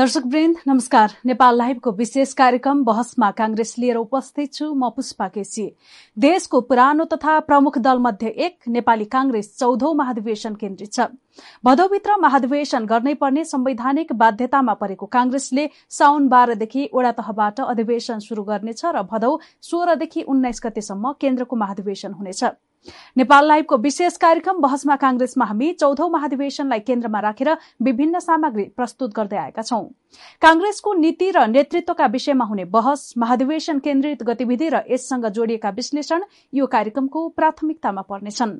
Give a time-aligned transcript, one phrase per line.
[0.00, 5.64] दर्शकवृन्द नमस्कार। नेपाल लाइभको विशेष कार्यक्रम बहसमा कांग्रेस लिएर उपस्थित छु म पुष्पा केसी।
[6.16, 11.06] देशको पुरानो तथा प्रमुख दल मध्ये एक नेपाली कांग्रेस चौधौं महाधिवेशन केन्द्रित छ।
[11.64, 18.84] भदौभित्र महाधिवेशन गर्नै पर्ने संवैधानिक बाध्यतामा परेको कांग्रेसले साउन बाह्रदेखि ओडा तहबाट अधिवेशन शुरू गर्नेछ
[18.86, 22.44] र भदौ सोह्रदेखि उन्नाइस गतेसम्म केन्द्रको महाधिवेशन हुनेछ।
[23.16, 27.50] नेपाल लाइभको विशेष कार्यक्रम बहसमा कांग्रेसमा हामी चौधौं महाधिवेशनलाई केन्द्रमा राखेर
[27.82, 29.84] विभिन्न सामग्री प्रस्तुत गर्दै आएका छौं।
[30.42, 36.66] कांग्रेसको नीति र नेतृत्वका विषयमा हुने बहस महाधिवेशन केन्द्रित गतिविधि र यससँग जोडिएका विश्लेषण यो
[36.66, 38.58] कार्यक्रमको प्राथमिकतामा पर्नेछन्।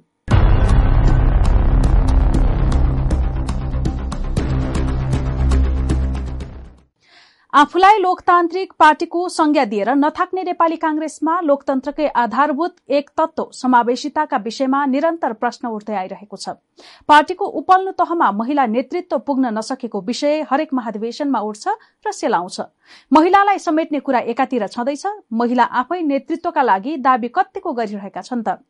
[7.52, 15.32] आफूलाई लोकतान्त्रिक पार्टीको संज्ञा दिएर नथाक्ने नेपाली कांग्रेसमा लोकतन्त्रकै आधारभूत एक तत्व समावेशिताका विषयमा निरन्तर
[15.34, 16.54] प्रश्न उठ्दै आइरहेको छ।
[17.10, 21.66] पार्टीको उपल्लो तहमा महिला नेतृत्व पुग्न नसकेको विषय हरेक महाधिवेशनमा उठ्छ
[22.06, 22.60] र सेलाउँछ।
[23.12, 28.62] महिलालाई समेट्ने कुरा एकातिर छँदैछ। महिला आफै नेतृत्वका लागि दावी कतिको गरिरहेका छन् त?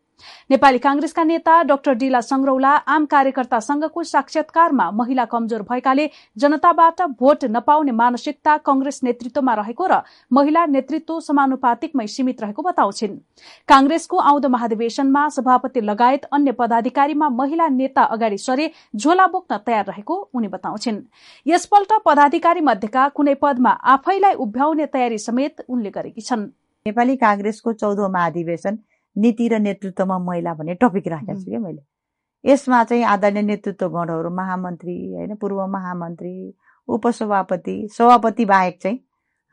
[0.50, 7.44] नेपाली कांग्रेसका नेता डाक्टर डिला संग्रौला आम कार्यकर्ता संघको साक्षात्कारमा महिला कमजोर भएकाले जनताबाट भोट
[7.50, 13.16] नपाउने मानसिकता कंग्रेस नेतृत्वमा रहेको र महिला नेतृत्व समानुपातिकमै सीमित रहेको बताउँछिन्।
[13.68, 20.16] कांग्रेसको आउँदो महाधिवेशनमा सभापति लगायत अन्य पदाधिकारीमा महिला नेता अगाडि सरे झोला बोक्न तयार रहेको
[20.34, 21.00] उनी बताउँछिन्।
[21.46, 26.48] यसपल्ट पदाधिकारी मध्येका कुनै पदमा आफैलाई उभ्याउने तयारी समेत उनले गरेकी छन्।
[26.86, 28.78] नेपाली कांग्रेसको चौधौं महाधिवेशन
[29.16, 31.82] नीति र नेतृत्वमा महिला भन्ने टपिक राखेको छु क्या मैले।
[32.44, 36.34] यसमा चाहिँ आदरणीय नेतृत्व गणहरू महामन्त्री होइन पूर्व महामन्त्री
[36.88, 38.98] उपसभापति सभापति बाहेक चाहिँ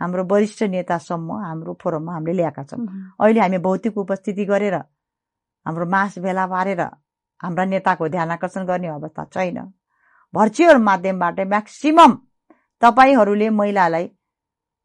[0.01, 2.85] हाम्रो वरिष्ठ नेतासम्म हाम्रो फोरममा हामीले ल्याएका छौँ।
[3.19, 6.81] अहिले हामी भौतिक उपस्थिति गरेर हाम्रो मास भेला पारेर
[7.41, 9.57] हाम्रा नेताको ध्यान आकर्षण गर्ने अवस्था छैन।
[10.33, 12.11] भर्चुअल माध्यमबाट म्याक्सिमम
[12.81, 14.09] तपाईँहरूले महिलालाई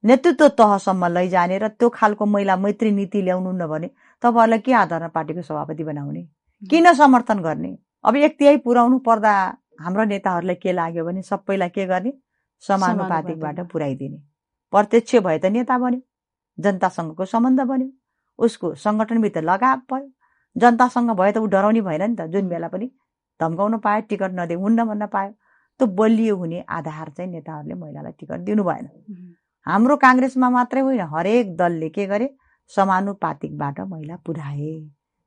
[0.04, 3.90] नेतृत्व तहसम्म लैजाने र त्यो खालको महिला मैत्री नीति ल्याउनु न भने
[4.22, 6.22] तपाईँहरूलाई के आधारमा पार्टीको सभापति बनाउने।
[6.62, 7.76] किन समर्थन गर्ने?
[8.04, 9.32] अब एक तिहाई पुर्याउनु पर्दा
[9.80, 12.12] हाम्रो नेताहरूलाई के लाग्यो भने सबैलाई के गर्ने?
[12.62, 14.18] समानुपातिकबाट पुर्याइदिने।
[14.72, 16.00] प्रत्यक्ष भए त नेता बन्यो
[16.58, 17.88] जनतासँगको सम्बन्ध बन्यो
[18.38, 20.08] उसको सङ्गठनभित्र लगाव भयो
[20.56, 22.90] जनतासँग भयो त ऊ डराउने भएन नि त जुन बेला पनि
[23.40, 25.30] धम्काउन पायो टिकट नदे हुन्न भन्न पायो
[25.80, 28.86] त्यो बलियो हुने आधार चाहिँ नेताहरूले महिलालाई टिकट दिनु भएन।
[29.66, 32.28] हाम्रो काङ्ग्रेसमा मात्रै होइन हरेक दलले के गरे
[32.70, 34.78] समानुपातिकबाट महिला पुर्याए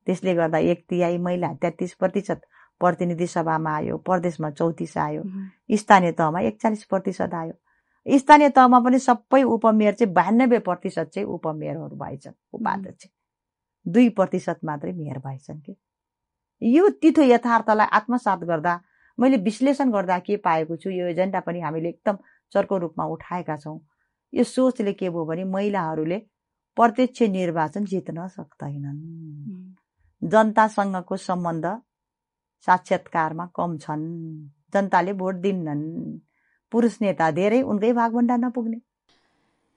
[0.08, 2.42] त्यसले गर्दा एक तिहाई महिला तेत्तिस प्रतिशत
[2.82, 5.24] प्रतिनिधि सभामा आयो प्रदेशमा चौतिस आयो
[5.78, 11.96] स्थानीय तहमा एकचालिस प्रतिशत आयो। स्थानीय तहमा पनि सबै उपमेयर चाहिँ बयानब्बे प्रतिशत चाहिँ उपमेयरहरू
[11.96, 13.08] भएछन् उपाध्यक्ष।
[13.86, 15.76] दुई प्रतिशत मात्रै मेयर भएछन् कि?
[16.62, 18.80] यो तिथो यथार्थलाई आत्मसात गर्दा
[19.18, 22.18] मैले विश्लेषण गर्दा के पाएको छु यो एजेन्डा पनि हामीले एकदम
[22.54, 23.80] चर्को रूपमा उठाएका छौँ।
[24.34, 26.22] यो सोचले के भयो भने महिलाहरूले
[26.76, 29.00] प्रत्यक्ष निर्वाचन जित्न सक्दैनन्।
[30.30, 31.66] जनतासँगको सम्बन्ध
[32.66, 34.04] साक्षात्कारमा कम छन्।
[34.74, 35.84] जनताले भोट दिन्नन्।
[36.72, 38.80] पुरुष नेता धेरै उनकै भागभन्डा नपुग्ने।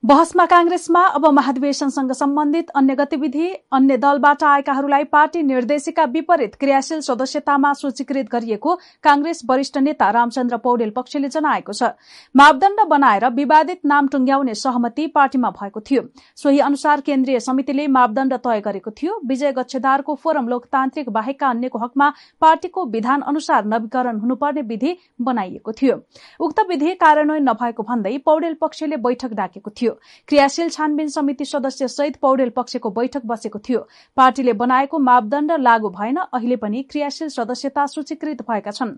[0.04, 7.72] बहसमा कांग्रेसमा अब महाधिवेशनसँग सम्बन्धित अन्य गतिविधि अन्य दलबाट आएकाहरूलाई पार्टी निर्देशिका विपरीत क्रियाशील सदस्यतामा
[7.72, 11.90] सूचीकृत गरिएको कांग्रेस वरिष्ठ नेता रामचन्द्र पौडेल पक्षले जनाएको छ।
[12.34, 16.02] मापदण्ड बनाएर विवादित नाम टुंग्याउने सहमति पार्टीमा भएको थियो।
[16.38, 22.12] सोही अनुसार केन्द्रीय समितिले मापदण्ड तय गरेको थियो। विजय गच्छेदारको फोरम लोकतान्त्रिक बाहेकका अन्यको हकमा
[22.40, 26.00] पार्टीको विधान अनुसार नवीकरण हुनुपर्ने विधि बनाइएको थियो।
[26.40, 31.88] उक्त विधि कार्यान्वयन नभएको भन्दै पौडेल पक्षले बैठक डाकेको थियो। थियो। क्रियाशील छानबिन समिति सदस्य
[31.88, 33.80] सहित पौडेल पक्षको बैठक बसेको थियो।
[34.16, 38.96] पार्टीले बनाएको मापदण्ड लागू भएन अहिले पनि क्रियाशील सदस्यता सूचीकृत भएका छन्।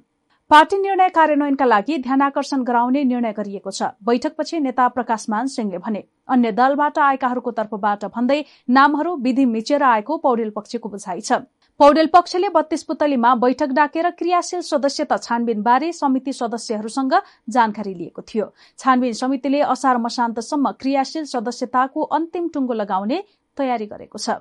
[0.50, 6.52] पार्टी निर्णय कार्यान्वयनका लागि ध्यानकर्षण गराउने निर्णय गरिएको छ। बैठकपछि नेता प्रकाशमान सिंहले भने अन्य
[6.52, 11.46] दलबाट आएकाहरूको तर्फबाट भन्दै नामहरू विधि मिचेर आएको पौडेल पक्षको बुझाइ छ।
[11.80, 17.14] पौडेल पक्षले बत्तीस पुतलीमा बैठक डाकेर क्रियाशील सदस्यता छानबिन बारे समिति सदस्यहरूसँग
[17.48, 18.46] जानकारी लिएको थियो।
[18.78, 23.22] छानबिन समितिले असार मशान्तसम्म क्रियाशील सदस्यताको अन्तिम टुङ्गो लगाउने
[23.56, 24.36] तयारी गरेको छ।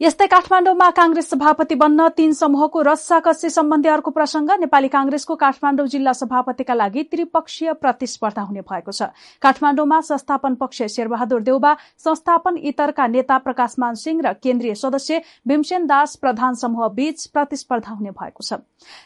[0.00, 6.12] यस्तै काठमाडौँमा कांग्रेस सभापति बन्न तीन समूहको रस्साकस्सी सम्बन्धी अर्को प्रसंग नेपाली कांग्रेसको काठमाडौँ जिल्ला
[6.16, 9.12] सभापतिका लागि त्रिपक्षीय प्रतिस्पर्धा हुने भएको छ।
[9.42, 16.16] काठमाडौँमा संस्थापन पक्ष शेरबहादुर देउबा संस्थापन इतरका नेता प्रकाशमान सिंह र केन्द्रीय सदस्य भीमसेन दास
[16.16, 18.64] प्रधान समूह बीच प्रतिस्पर्धा हुने भएको छ।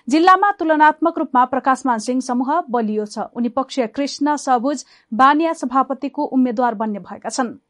[0.09, 6.75] जिल्लामा तुलनात्मक रूपमा प्रकाशमान सिंह समूह बलियो छ। उनी पक्षीय कृष्ण सबुज बानिया सभापतिको उम्मेद्वार
[6.77, 7.64] बन्ने भएका छनृ।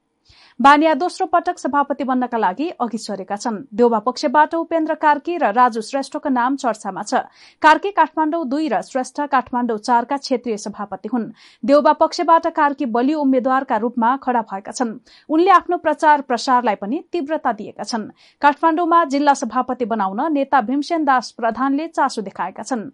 [0.60, 5.80] बानिया दोस्रो पटक सभापति बन्नका लागि अघि सरेका छन्। देउबा पक्षबाट उपेन्द्र कार्की र राजु
[5.82, 7.26] श्रेष्ठको नाम चर्चामा छ।
[7.62, 11.30] कार्की काठमाडौँ दुई र श्रेष्ठ काठमाडौँ चारका क्षेत्रीय सभापति हुन्।
[11.64, 14.98] देउबा पक्षबाट कार्की बलियो उम्मेद्वारका रूपमा खड़ा भएका छन्।
[15.28, 18.10] उनले आफ्नो प्रचार प्रसारलाई पनि तीव्रता दिएका छन्।
[18.42, 22.90] काठमाडौँमा जिल्ला सभापति बनाउन नेता भीमसेन दास प्रधानले चासो देखाएका छन्।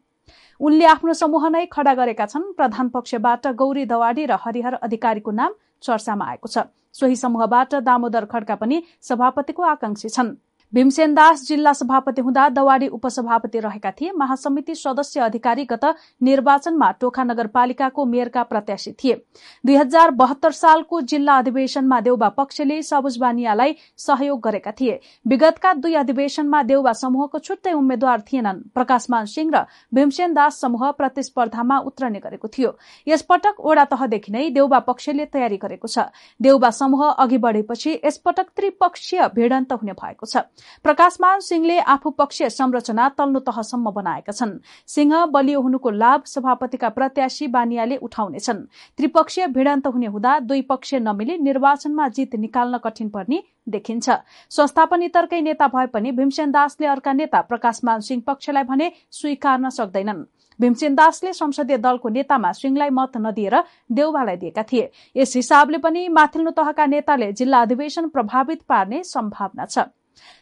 [0.61, 5.53] उनले आफ्नो समूह नै खड़ा गरेका छन्। प्रधान पक्षबाट गौरी दवाडी र हरिहर अधिकारीको नाम
[5.83, 6.59] चर्चामा आएको छ।
[6.93, 10.37] सोही समूहबाट दामोदर खड्का पनि सभापतिको आकांक्षी छन्।
[10.73, 15.85] भीमसेन दास जिल्ला सभापति हुँदा दवाडी उपसभापति रहेका थिए। महासमिति सदस्य अधिकारी गत
[16.23, 19.15] निर्वाचनमा टोखा नगरपालिकाको मेयरका प्रत्याशी थिए।
[19.65, 25.95] दुई हजार बहत्तर सालको जिल्ला अधिवेशनमा देउबा पक्षले सबुज बानियालाई सहयोग गरेका थिए। विगतका दुई
[25.97, 32.49] अधिवेशनमा देउबा समूहको छुट्टै उम्मेद्वार थिएनन्। प्रकाशमान सिंह र भीमसेन दास समूह प्रतिस्पर्धामा उत्रने गरेको
[32.49, 32.77] थियो।
[33.07, 36.07] यसपटक ओडा तहदेखि नै देउबा पक्षले तयारी गरेको छ।
[36.41, 40.47] देउबा समूह अघि बढेपछि यसपटक त्रिपक्षीय भिडन्त हुने भएको छ।
[40.85, 44.59] प्रकाशमान सिंहले आफू पक्षीय संरचना तल्लो तहसम्म बनाएका छन्।
[44.89, 48.65] सिंह बलियो हुनुको लाभ सभापतिका प्रत्याशी बानियाले उठाउनेछन्।
[48.99, 54.11] त्रिपक्षीय भिडान्त हुने हुँदा दुई पक्ष नमिली निर्वाचनमा जित निकाल्न कठिन पर्ने देखिन्छ।
[54.51, 60.25] संस्थापन इतरकै नेता भए पनि भीमसेन दासले अर्का नेता प्रकाशमान सिंह पक्षलाई भने स्वीकार्न सक्दैनन्।
[60.61, 63.57] भीमसेन दासले संसदीय दलको नेतामा सिंहलाई मत नदिएर
[63.93, 69.79] देउबालाई दिएका थिए। यस हिसाबले पनि माथिल्लो तहका नेताले जिल्ला अधिवेशन प्रभावित पार्ने सम्भावना छ।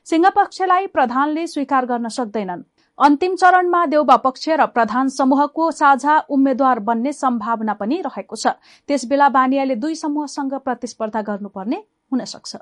[0.06, 2.62] सिंह पक्षलाई प्रधानले स्वीकार गर्न सक्दैनन्।
[2.98, 8.46] अन्तिम चरणमा देउबा पक्ष र प्रधान समूहको साझा उम्मेद्वार बन्ने सम्भावना पनि रहेको छ।
[8.88, 11.76] त्यसबेला बानियाले दुई समूहसँग प्रतिस्पर्धा गर्नुपर्ने
[12.12, 12.56] हुन सक्छ।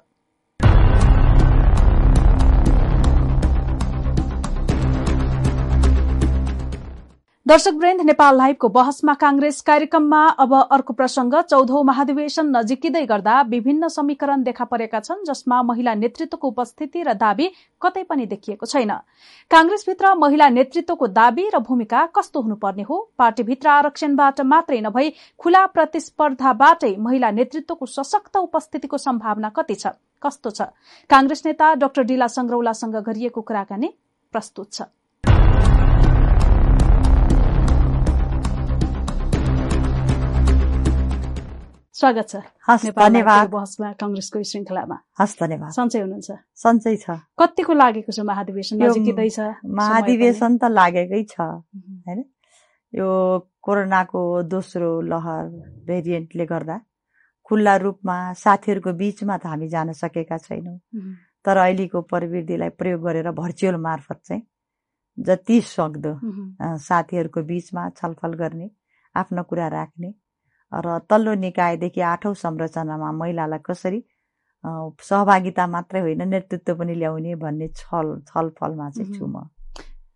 [7.46, 13.88] दर्शक वृन्द नेपाल लाइभको बहसमा कांग्रेस कार्यक्रममा अब अर्को प्रसंग। चौधौं महाधिवेशन नजिकिँदै गर्दा विभिन्न
[13.88, 17.46] समीकरण देखा परेका छन् जसमा महिला नेतृत्वको उपस्थिति र दावी
[17.82, 18.90] कतै पनि देखिएको छैन।
[19.50, 22.98] कांग्रेसभित्र महिला नेतृत्वको दावी र भूमिका कस्तो हुनुपर्ने हो?
[23.18, 29.94] पार्टीभित्र आरक्षणबाट मात्रै नभई खुला प्रतिस्पर्धाबाटै महिला नेतृत्वको सशक्त उपस्थितिको सम्भावना कति छ?
[30.22, 30.70] कस्तो छ?
[31.10, 33.94] कांग्रेस नेता डाक्टर डिला संग्रौलासँग गरिएको कुराकानी
[34.34, 34.90] प्रस्तुत छ।
[41.96, 42.36] स्वागत छ।
[42.92, 46.30] धन्यवाद। बहसमा कंग्रेसको श्रृङ्खलामा। हस् धन्यवाद। सन्चै हुनुहुन्छ।
[46.62, 47.06] सन्चै छ।
[47.40, 48.76] कतिको लागेको छ महाधिवेशन?
[48.84, 52.20] नजिकै महाधिवेशन त लागेकै छ होइन?
[52.92, 53.08] यो
[53.64, 55.44] कोरोनाको दोस्रो लहर
[55.88, 56.76] भेरिएन्टले गर्दा
[57.48, 60.76] खुल्ला रूपमा साथीहरूको बिचमा त हामी जान सकेका छैनौँ।
[61.44, 64.42] तर अहिलेको प्रविधिलाई प्रयोग गरेर भर्चुअल मार्फत चाहिँ
[65.18, 66.12] जति सक्दो
[66.60, 68.68] साथीहरूको बिचमा छलफल गर्ने
[69.14, 70.12] आफ्नो कुरा राख्ने
[70.72, 74.02] र तल्लो निकायदेखि आठौँ संरचनामा महिलालाई कसरी
[74.64, 79.46] सहभागिता मात्रै होइन नेतृत्व पनि ल्याउने भन्ने छल छलफलमा चाहिँ छु म।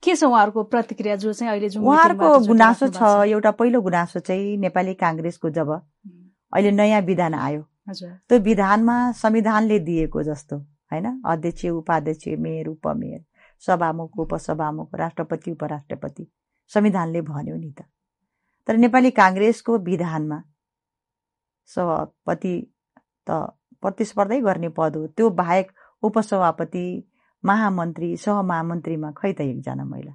[0.02, 4.94] के छ उहाँहरूको प्रतिक्रिया जो चाहिँ अहिले उहाँहरूको गुनासो छ एउटा पहिलो गुनासो चाहिँ नेपाली
[4.94, 7.62] काङ्ग्रेसको जब अहिले नयाँ विधान आयो।
[8.29, 10.56] त्यो विधानमा संविधानले दिएको जस्तो
[10.93, 11.06] होइन?
[11.26, 13.20] अध्यक्ष उपाध्यक्ष मेयर उपमेयर
[13.62, 16.26] सभामुख उपसभामुख राष्ट्रपति उपराष्ट्रपति
[16.70, 17.85] संविधानले भन्यो नि त।
[18.67, 20.43] तर नेपाली काङ्ग्रेसको विधानमा।
[21.67, 22.55] सभापति
[23.31, 23.31] त
[23.82, 26.84] प्रतिस्पर्धै गर्ने पद हो। त्यो बाहेक उपसभापति
[27.44, 30.13] महामन्त्री सहमहामन्त्रीमा खै त एकजना महिला?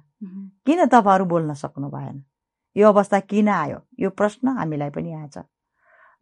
[0.66, 2.24] किन तपाईँहरू बोल्न सक्नु भएन?
[2.76, 3.78] यो अवस्था किन आयो?
[4.00, 5.38] यो प्रश्न हामीलाई पनि आएछ।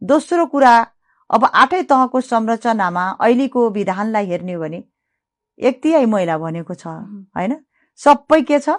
[0.01, 0.73] दोस्रो कुरा
[1.29, 4.83] अब आठै तहको संरचनामा अहिलेको विधानलाई हेर्ने हो भने
[5.59, 7.65] एक तिहाई महिला भनेको छ होइन?
[7.95, 8.69] सबै के छ?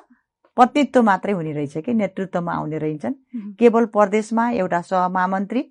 [0.57, 3.15] पतित्व मात्रै हुने रहेछ कि नेतृत्वमा आउने रहेछन्
[3.59, 5.63] केवल प्रदेशमा एउटा सहमहामन्त्री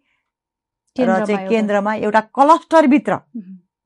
[0.96, 3.18] र चाहिँ केन्द्रमा एउटा क्लस्टरभित्र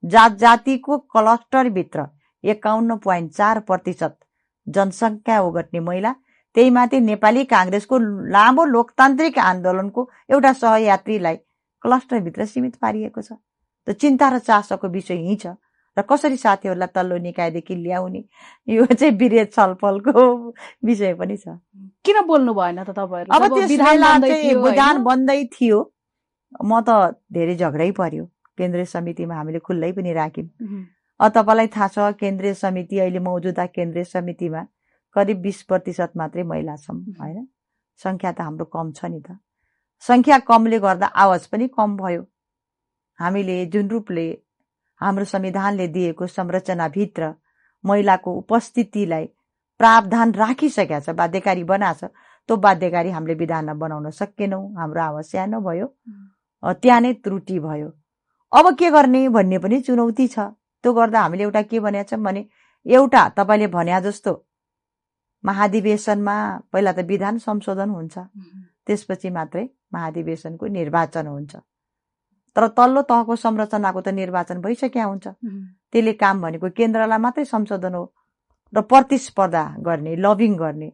[0.02, 2.04] जात जातिको क्लस्टरभित्र
[2.44, 4.16] एकाउन्न पोइन्ट चार प्रतिशत
[4.66, 6.12] जनसङ्ख्या ओगट्ने महिला
[6.56, 7.98] त्यही माथि नेपाली काङ्ग्रेसको
[8.36, 11.36] लामो लोकतान्त्रिक आन्दोलनको एउटा सहयात्रीलाई
[11.82, 13.32] क्लस्टरभित्र सीमित पारिएको छ।
[13.86, 15.54] त चिन्ता र चासोको विषय यहीँ छ।
[15.96, 18.22] र कसरी साथीहरूलाई तल्लो निकायदेखि ल्याउने?
[18.68, 20.12] यो चाहिँ विरेद छलफलको
[20.84, 21.58] विषय पनि छ।
[22.04, 23.30] किन बोल्नु भएन त तपाईँहरू?
[23.34, 23.66] अब त्यो
[24.62, 25.78] विधान बन्दै थियो
[26.64, 28.24] म त धेरै झगडै पर्यो।
[28.58, 30.48] केन्द्रीय समितिमा हामीले खुल्लै पनि राख्यौँ।
[31.20, 34.62] अब तपाईँलाई थाहा छ केन्द्रीय समिति अहिले मौजुदा केन्द्रीय समितिमा
[35.16, 37.46] करिब बिस प्रतिशत मात्रै महिला छौँ होइन?
[38.00, 39.38] सङ्ख्या त हाम्रो कम छ नि त।
[40.02, 42.22] सङ्ख्या कमले गर्दा आवाज पनि कम भयो।
[43.18, 44.26] हामीले जुन रूपले
[45.00, 47.32] हाम्रो संविधानले दिएको संरचनाभित्र
[47.84, 49.26] महिलाको उपस्थितिलाई
[49.80, 52.10] प्रावधान राखिसकेका छ बाध्यकारी बनाएको छ
[52.48, 55.86] त्यो बाध्यकारी हामीले विधानमा बनाउन सकेनौँ। हाम्रो आवाज सानो भयो
[56.62, 57.88] त्यहाँ नै त्रुटि भयो।
[58.52, 60.38] अब के गर्ने भन्ने पनि चुनौती छ।
[60.84, 62.44] त्यो गर्दा हामीले एउटा के भनेका छौँ भने
[62.86, 64.32] एउटा तपाईँले भने जस्तो
[65.44, 66.36] महाधिवेशनमा
[66.72, 68.18] पहिला त विधान संशोधन हुन्छ
[68.86, 69.64] त्यसपछि मात्रै
[69.94, 71.56] महाधिवेशनको निर्वाचन हुन्छ।
[72.56, 75.26] तर तल्लो तहको संरचनाको त निर्वाचन भइसक्या हुन्छ।
[75.92, 78.04] त्यसले काम भनेको केन्द्रलाई मात्रै संशोधन हो
[78.72, 80.90] र प्रतिस्पर्धा गर्ने लबिङ गर्ने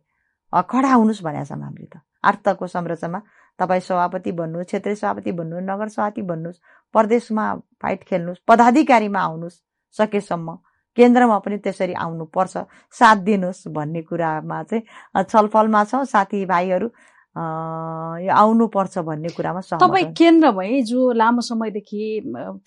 [0.52, 3.20] खडा हुनुहोस् भनेका छौँ हामीले त। तहको संरचनामा
[3.58, 6.60] तपाईँ सभापति भन्नुहोस् क्षेत्रीय सभापति भन्नुहोस् नगर सभापति भन्नुहोस्
[6.94, 7.44] प्रदेशमा
[7.82, 9.60] फाइट खेल्नुहोस् पदाधिकारीमा आउनुहोस्
[9.96, 10.48] सकेसम्म
[10.96, 12.56] केन्द्रमा पनि त्यसरी आउनुपर्छ
[12.98, 16.88] साथ दिनुहोस् भन्ने कुरामा चाहिँ छलफलमा छ साथीभाइहरू।
[17.36, 22.04] यो आउनुपर्छ भन्ने कुरामा तपाईँ केन्द्रमै जो लामो समयदेखि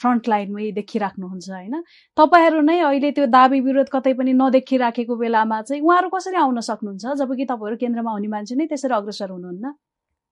[0.01, 1.75] फ्रन्ट लाइनमै देखिराख्नुहुन्छ होइन?
[2.17, 7.05] तपाईँहरू नै अहिले त्यो दाबी विरोध कतै पनि नदेखिराखेको बेलामा चाहिँ उहाँहरू कसरी आउन सक्नुहुन्छ?
[7.21, 9.73] जबकि तपाईँहरू केन्द्रमा आउने मान्छे नै त्यसरी अग्रसर हुनुहुन्न।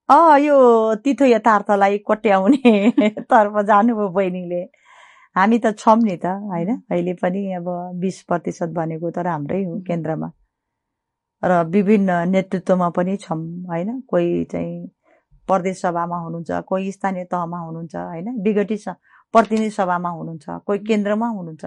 [0.08, 0.56] अँ यो
[1.04, 2.72] तिथो यथार्थलाई कोट्याउने
[3.30, 4.62] तर्फ जानुभयो बहिनीले।
[5.36, 6.70] हामी त छौँ नि त होइन?
[6.90, 7.66] अहिले पनि अब
[8.00, 10.30] बिस प्रतिशत भनेको त राम्रै हो केन्द्रमा।
[11.42, 14.00] र विभिन्न नेतृत्वमा पनि छौँ होइन?
[14.00, 14.90] कोही चाहिँ
[15.48, 18.28] प्रदेश सभामा हुनुहुन्छ कोही स्थानीय तहमा हुनुहुन्छ होइन?
[18.42, 18.76] विघटी
[19.32, 21.64] प्रतिनिधि सभामा हुनुहुन्छ कोही केन्द्रमा हुनुहुन्छ।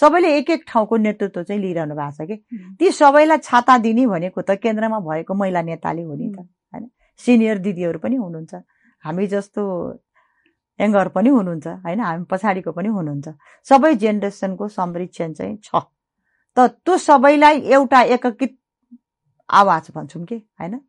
[0.00, 2.36] सबैले एक एक ठाउँको नेतृत्व चाहिँ लिइरहनु भएको छ कि?
[2.78, 6.90] ती सबैलाई छाता दिने भनेको त केन्द्रमा भएको महिला नेताले हो नि त होइन?
[7.18, 8.54] सिनियर दिदीहरू पनि हुनुहुन्छ
[9.04, 9.62] हामी जस्तो
[10.80, 12.00] यङ्गर पनि हुनुहुन्छ होइन?
[12.00, 13.28] हामी पछाडिको पनि हुनुहुन्छ।
[13.68, 15.70] सबै जेनेरेसनको संरक्षण चाहिँ छ।
[16.56, 18.58] त त्यो सबैलाई एउटा एकीकृत
[19.50, 20.80] आवाज भन्छौँ कि होइन?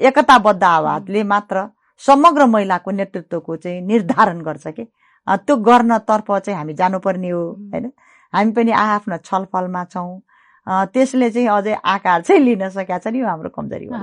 [0.00, 1.68] एकताबद्ध आवाजले मात्र
[2.00, 4.84] समग्र महिलाको नेतृत्वको चाहिँ निर्धारण गर्छ कि।
[5.26, 7.42] त्यो गर्नतर्फ चाहिँ हामी जानुपर्ने हो
[7.72, 7.92] होइन?
[8.32, 10.20] हामी पनि आआफ्नो छलफलमा छौँ।
[10.66, 13.94] त्यसले चाहिँ अझै आकार चाहिँ लिन सकेका छ नि यो हाम्रो कमजोरी हो।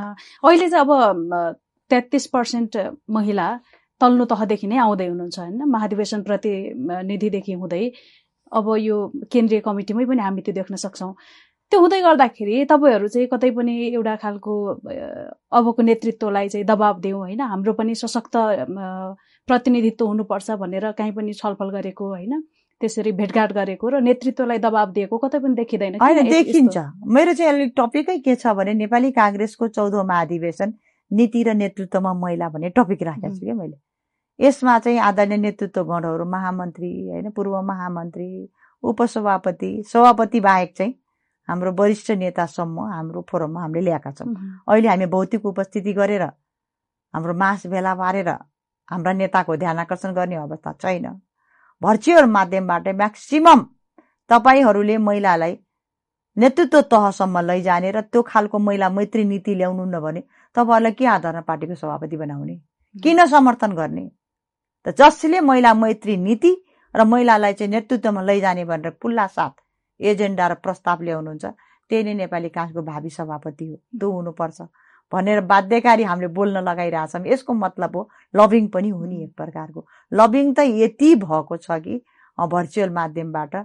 [0.44, 1.58] अहिले चाहिँ अब
[1.92, 2.78] तेत्तिस पर्सेन्ट
[3.10, 3.48] महिला
[4.02, 5.64] तल्लो तहदेखि नै आउँदै हुनुहुन्छ होइन?
[5.66, 7.84] महाधिवेशन प्रतिनिधिदेखि हुँदै।
[8.52, 8.96] अब यो
[9.32, 11.14] केन्द्रीय कमिटीमै पनि हामी त्यो देख्न सक्छौँ।
[11.72, 14.54] त्यो हुँदै गर्दाखेरि तपाईँहरू चाहिँ कतै पनि एउटा खालको
[15.58, 17.42] अबको नेतृत्वलाई चाहिँ दबाब दिउँ होइन?
[17.42, 18.36] हाम्रो पनि सशक्त
[19.48, 22.34] प्रतिनिधित्व हुनुपर्छ भनेर काहीँ पनि छलफल गरेको होइन?
[22.82, 25.98] त्यसरी भेटघाट गरेको र नेतृत्वलाई दबाब दिएको कतै पनि देखिँदैन
[26.30, 30.74] देखिन्छ। मेरो चाहिँ अलिक टपिकै के छ भने नेपाली काङ्ग्रेसको चौधौँ महाधिवेशन
[31.12, 33.78] नीति र नेतृत्वमा महिला भन्ने टपिक राखेको छु क्या मैले।
[34.40, 38.30] यसमा चाहिँ आदरणीय नेतृत्व गणहरू महामन्त्री होइन पूर्व महामन्त्री
[38.84, 40.94] उपसभापति सभापति बाहेक चाहिँ
[41.50, 44.34] हाम्रो वरिष्ठ नेतासम्म हाम्रो फोरममा हामीले ल्याएका छौँ।
[44.70, 46.24] अहिले हामी भौतिक उपस्थिति गरेर
[47.14, 48.30] हाम्रो मास भेला पारेर
[48.92, 51.08] हाम्रा नेताको ध्यान आकर्षण गर्ने अवस्था छैन।
[51.82, 53.60] भर्चुअल माध्यमबाट म्याक्सिमम
[54.30, 55.58] तपाईँहरूले महिलालाई
[56.38, 60.22] नेतृत्व तहसम्म लैजाने र त्यो खालको महिला मैत्री नीति ल्याउनु भने
[60.56, 62.56] तपाईँहरूलाई के आधारमा पार्टीको सभापति बनाउने?
[62.96, 64.06] किन समर्थन गर्ने?
[64.86, 66.52] त जसले महिला मैत्री नीति
[66.96, 69.56] र महिलालाई चाहिँ नेतृत्वमा लैजाने भनेर खुल्ला साथ
[70.00, 71.46] एजेन्डा र प्रस्ताव ल्याउनुहुन्छ।
[71.92, 74.62] त्यही नै नेपाली काङ्ग्रेसको भावी सभापति हो। त्यो हुनुपर्छ
[75.12, 78.02] भनेर बाध्यकारी हामीले बोल्न लगाइरहेछौँ। यसको मतलब हो
[78.34, 82.02] लभिङ पनि हो एक प्रकारको। लभिङ त यति भएको छ कि
[82.38, 83.56] भर्चुअल माध्यमबाट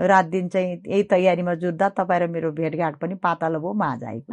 [0.00, 4.32] रात दिन चाहिँ यही तयारीमा जुट्दा तपाईँ र मेरो भेटघाट पनि पातलो भयो माझ आएको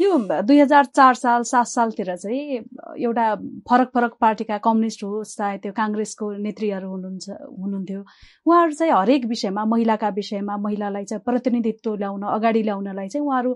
[0.00, 2.58] यो दुई हजार चार साल सात सालतिर चाहिँ
[2.98, 3.34] एउटा
[3.70, 8.00] फरक फरक पार्टीका कम्युनिस्ट होस् चाहे त्यो काङ्ग्रेसको नेत्रीहरू हुनुहुन्छ हुनुहुन्थ्यो।
[8.46, 13.54] उहाँहरू चाहिँ हरेक विषयमा महिलाका विषयमा महिलालाई चाहिँ प्रतिनिधित्व ल्याउन अगाडि ल्याउनलाई चाहिँ उहाँहरू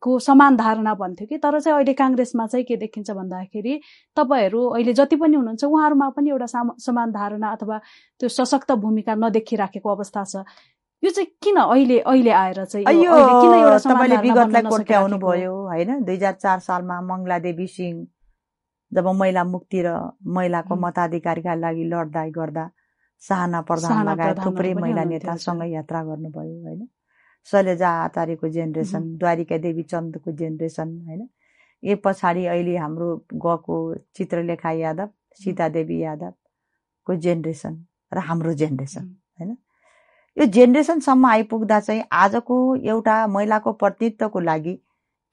[0.00, 1.38] को समान धारणा भन्थ्यो कि?
[1.38, 3.80] तर चाहिँ अहिले काङ्ग्रेसमा चाहिँ के देखिन्छ भन्दाखेरि
[4.16, 6.46] तपाईँहरू अहिले जति पनि हुनुहुन्छ उहाँहरूमा पनि एउटा
[6.82, 7.78] समान धारणा अथवा
[8.20, 10.44] त्यो सशक्त भूमिका नदेखिराखेको अवस्था छ।
[11.02, 16.02] यो चाहिँ किन अहिले अहिले आएर चाहिँ तपाईँले विगतलाई कोट्याउनु भयो होइन?
[16.04, 18.06] दुई हजार चार सालमा मङ्गला देवी सिंह
[18.92, 19.94] जब महिला मुक्ति र
[20.26, 22.64] महिलाको मताधिकारका लागि लड्दै गर्दा
[23.22, 26.88] साहना प्रधान लगायत थुप्रै महिला नेतासँगै यात्रा गर्नुभयो होइन?
[27.50, 31.28] शैलजा आचार्यको जेनेरेसन द्वारिका देवी चन्दको जेनेरेसन होइन?
[31.82, 33.76] ए पछाडि अहिले हाम्रो गएको
[34.16, 35.08] चित्रलेखा यादव
[35.42, 39.04] सीता देवी यादवको जेनेरेसन र हाम्रो जेनेरेसन
[39.40, 39.56] होइन?
[40.36, 44.74] यो जेनेरेसनसम्म आइपुग्दा चाहिँ आजको एउटा महिलाको प्रतिनिधित्वको लागि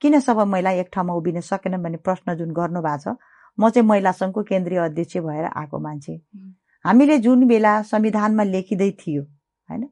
[0.02, 3.16] किन सब महिला एक ठाउँमा उभिन सकेन भन्ने प्रश्न जुन गर्नु भएको छ
[3.58, 6.14] म चाहिँ महिला सङ्घको केन्द्रीय अध्यक्ष भएर आएको मान्छे।
[6.84, 9.88] हामीले जुन बेला संविधानमा लेखिँदै थियो होइन?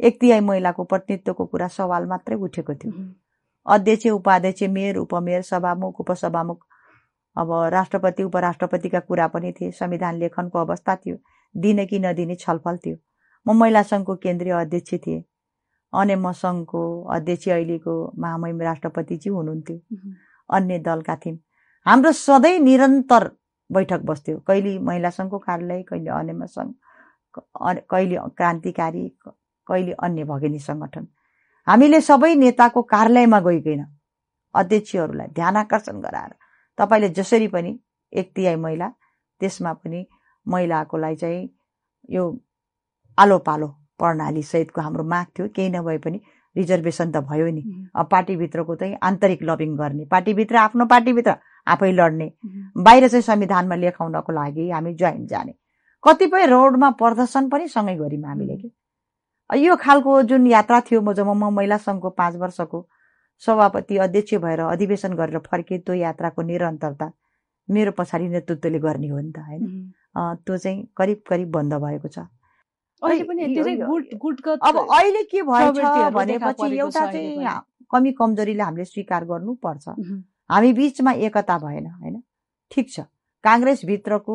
[0.00, 2.92] एक तिहाई महिलाको प्रतिनिधित्वको कुरा सवाल मात्रै उठेको थियो।
[3.66, 6.64] अध्यक्ष उपाध्यक्ष मेयर उपमेयर सभामुख उपसभामुख
[7.36, 11.16] अब राष्ट्रपति उपराष्ट्रपतिका कुरा पनि थिए। संविधान लेखनको अवस्था थियो।
[11.54, 12.96] दिने कि नदिने छलफल थियो।
[13.46, 15.22] म महिला सङ्घको केन्द्रीय अध्यक्ष थिएँ।
[15.92, 16.82] अनि म सङ्घको
[17.16, 19.78] अध्यक्ष अहिलेको महामहिम राष्ट्रपतिजी हुनुहुन्थ्यो।
[20.50, 21.38] अन्य दलका थियौँ
[21.86, 23.30] हाम्रो सधैँ निरन्तर
[23.70, 26.72] बैठक बस्थ्यो। कहिले महिला सङ्घको कार्यालय कहिले अन्य सङ्घ
[27.90, 29.08] कहिले क्रान्तिकारी
[29.68, 31.06] कहिले अन्य भगिनी सङ्गठन।
[31.66, 33.84] हामीले सबै नेताको कार्यालयमा गइकन
[34.54, 36.32] अध्यक्षहरूलाई ध्यान आकर्षण गराएर
[36.78, 37.78] तपाईँले जसरी पनि
[38.12, 38.88] एक तिहाई महिला
[39.40, 40.06] त्यसमा पनि
[40.46, 41.48] महिलाकोलाई चाहिँ
[42.10, 42.24] यो
[43.18, 43.66] आलो पालो
[43.98, 46.20] प्रणाली सहितको हाम्रो माग थियो। केही नभए पनि
[46.56, 47.62] रिजर्भेसन त भयो नि।
[47.96, 51.34] अब पार्टीभित्रको चाहिँ आन्तरिक लबिङ गर्ने। पार्टीभित्र आफ्नो पार्टीभित्र
[51.66, 52.30] आफै लड्ने।
[52.78, 55.54] बाहिर चाहिँ संविधानमा लेखाउनको लागि हामी जोइन्ट जाने।
[56.04, 58.70] कतिपय रोडमा प्रदर्शन पनि सँगै गऱ्यौँ हामीले कि।
[59.50, 62.86] यो खालको जुन यात्रा थियो म जब म महिला सङ्घको पाँच वर्षको
[63.42, 67.12] सभापति अध्यक्ष भएर अधिवेशन गरेर फर्केँ त्यो यात्राको निरन्तरता
[67.68, 69.92] मेरो पछाडि नेतृत्वले गर्ने हो नि त होइन?
[70.16, 72.18] त्यो चाहिँ करिब करिब बन्द भएको छ।
[74.68, 75.78] अब अहिले के भएछ
[76.14, 79.88] भनेपछि एउटा चाहिँ कमी कमजोरीले हामीले स्वीकार गर्नुपर्छ।
[80.50, 82.22] हामी बिचमा एकता भएन होइन?
[82.72, 83.00] ठिक छ।
[83.44, 84.34] काङ्ग्रेसभित्रको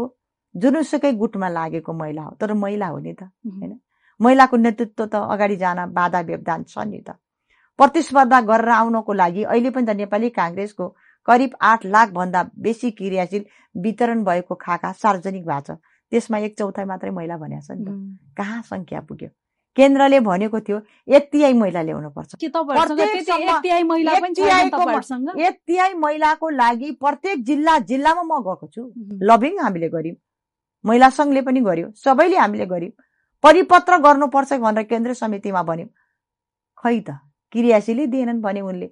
[0.55, 3.79] जुनसुकै गुटमा लागेको महिला हो तर महिला हो नि त होइन?
[4.25, 7.15] महिलाको नेतृत्व त अगाडि जान बाधा व्यवधान छ नि त।
[7.80, 10.86] प्रतिस्पर्धा गरेर आउनको लागि अहिले पनि त नेपाली काङ्ग्रेसको
[11.27, 13.44] करिब आठ लाख भन्दा बेसी क्रियाशील
[13.75, 15.77] वितरण भएको खाका सार्वजनिक भएको छ।
[16.12, 17.89] त्यसमा एक चौथाइ मात्रै महिला भनेको छ नि त।
[18.38, 19.30] कहाँ सङ्ख्या पुग्यो?
[19.77, 20.80] केन्द्रले भनेको थियो
[21.18, 22.36] एक तिहाई महिला ल्याउनु पर्छ।
[25.48, 28.82] एक तिहाई महिलाको लागि प्रत्येक जिल्ला जिल्लामा म गएको छु।
[29.30, 30.18] लबिङ हामीले गर्यौँ
[30.86, 32.94] महिला सङ्घले पनि गर्यो सबैले हामीले गर्यौँ
[33.43, 35.89] परिपत्र गर्नुपर्छ भनेर केन्द्रीय समितिमा भन्यौँ।
[36.77, 37.19] खै त
[37.53, 38.88] क्रियाशीलै दिएनन् भने उनले।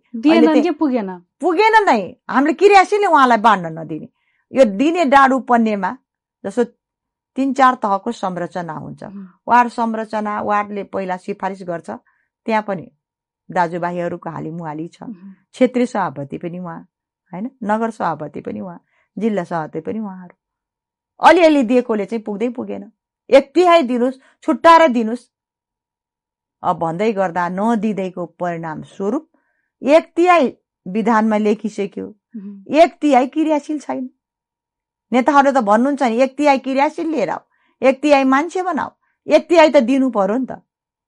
[0.74, 1.10] पुगेन?
[1.41, 4.08] पुगेन नै। हामीले क्रियाशीलै उहाँलाई बाँड्न नदिने।
[4.53, 5.91] यो दिने डाडु पन्नेमा
[6.43, 6.63] जस्तो
[7.38, 9.03] तिन चार तहको संरचना हुन्छ।
[9.48, 11.89] वार्ड संरचना वार्डले पहिला सिफारिस गर्छ।
[12.46, 12.86] त्यहाँ पनि
[13.50, 15.03] दाजुभाइहरूको हालिमुहाली छ।
[15.53, 16.79] क्षेत्रीय सभापति पनि उहाँ
[17.31, 17.50] होइन?
[17.63, 18.79] नगर सभापति पनि उहाँ
[19.17, 20.36] जिल्ला सभापति पनि उहाँहरू।
[21.20, 22.92] अलिअलि दिएकोले चाहिँ पुग्दै पुगेन।
[23.31, 25.27] एक तिहाई दिनुहोस् छुट्टाएर दिनुहोस्
[26.63, 29.27] अब भन्दै गर्दा नदिँदैको परिणाम स्वरूप
[29.81, 30.51] एक तिहाई
[30.85, 32.07] विधानमा लेखिसक्यो।
[32.81, 34.09] एक तिहाई क्रियाशील छैन।
[35.11, 37.41] नेताहरूले त भन्नुहुन्छ नि एक तिहाई क्रियाशील लिएर आऊ
[37.81, 38.89] एक तिहाई मान्छे बनाऊ
[39.27, 40.61] एक तिहाई त दिनु पर्यो नि त।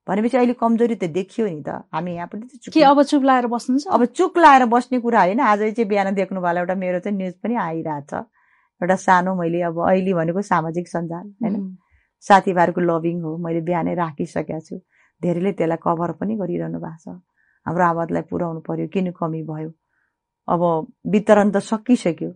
[0.08, 3.78] भनेपछि अहिले कमजोरी त देखियो नि त। हामी यहाँ पनि के अब चुप लाएर बस्नु
[3.94, 7.34] अब चुक लाएर बस्ने कुरा होइन। आज चाहिँ बिहान देख्नु भयो एउटा मेरो चाहिँ न्युज
[7.44, 8.14] पनि आइरहेछ।
[8.82, 11.56] एउटा सानो मैले अब अहिले भनेको सामाजिक सञ्जाल होइन?
[12.28, 14.76] साथीभाइहरूको लभिङ हो मैले बिहानै राखिसकेको छु।
[15.22, 17.20] धेरैले त्यसलाई कभर पनि गरिरहनु भएको छ।
[17.66, 19.70] हाम्रो आवाजलाई पुर्याउनु पर्यो किन कमी भयो?
[20.48, 20.62] अब
[21.14, 22.32] वितरण त सकिसक्यो।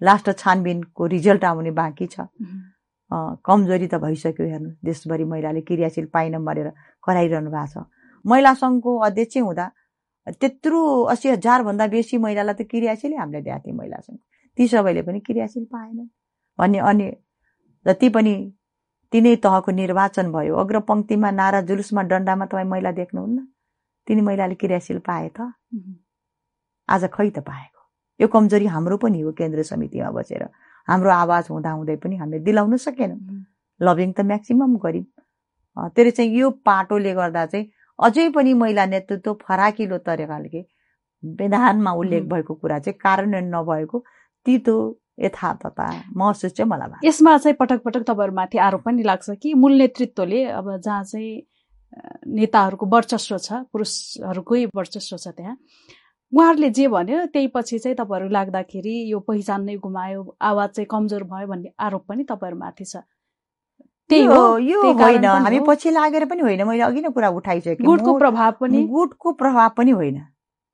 [0.00, 2.26] लास्ट छानबिनको रिजल्ट आउने बाँकी छ।
[3.46, 6.68] कमजोरी त भइसक्यो हेर्नु। देशभरि महिलाले क्रियाशील पाइन मरेर
[7.02, 7.86] कराइरहनु भएको छ।
[8.24, 9.66] महिला सङ्घको अध्यक्ष हुँदा
[10.40, 10.80] त्यत्रो
[11.12, 14.18] अस्सी हजारभन्दा बेसी महिलालाई त क्रियाशीलै हामीले दिएको थियौँ महिला सङ्घ।
[14.58, 16.08] ती सबैले पनि क्रियाशील पाएनन्।
[16.58, 17.16] भन्ने अन्य
[17.86, 18.34] जति पनि
[19.12, 23.38] तिनै तहको निर्वाचन भयो। अग्रपङ्क्तिमा नारा जुलुसमा डन्डामा तपाईँ महिला देख्नुहुन्न?
[24.06, 25.52] तिनी महिलाले क्रियाशील पाए त?
[26.88, 27.80] आज खै त पाएको?
[28.20, 30.42] यो कमजोरी हाम्रो पनि हो केन्द्र समितिमा बसेर।
[30.88, 33.20] हाम्रो आवाज हुँदा हुँदै पनि हामीले दिलाउन सकेनौँ।
[33.80, 37.66] लभिङ त म्याक्सिमम् गऱ्यौँ त्यसले चाहिँ यो पाटोले गर्दा चाहिँ
[37.98, 40.60] अझै पनि महिला नेतृत्व फराकिलो तरिकाले
[41.22, 43.98] विधानमा उल्लेख भएको कुरा चाहिँ कार्यान्वयन नभएको।
[44.46, 44.74] तितो
[45.18, 50.44] यथार्थता महसुस चाहिँ मलाई यसमा चाहिँ पटक पटक तपाईँहरूमाथि आरोप पनि लाग्छ कि मूल नेतृत्वले
[50.44, 51.42] अब जहाँ चाहिँ
[52.28, 55.56] नेताहरूको वर्चस्व छ पुरुषहरूकै वर्चस्व छ त्यहाँ।
[56.32, 61.22] उहाँहरूले जे भन्यो त्यही पछि चाहिँ तपाईँहरू लाग्दाखेरि यो पहिचान नै गुमायो आवाज चाहिँ कमजोर
[61.24, 62.96] भयो भन्ने आरोप पनि तपाईँहरूमाथि छ।
[64.10, 68.18] त्यही हो यो होइन। हामी पछि लागेर पनि होइन मैले अघि नै कुरा उठाइसकेँ। गुटको
[68.18, 70.16] प्रभाव पनि। गुटको प्रभाव पनि होइन।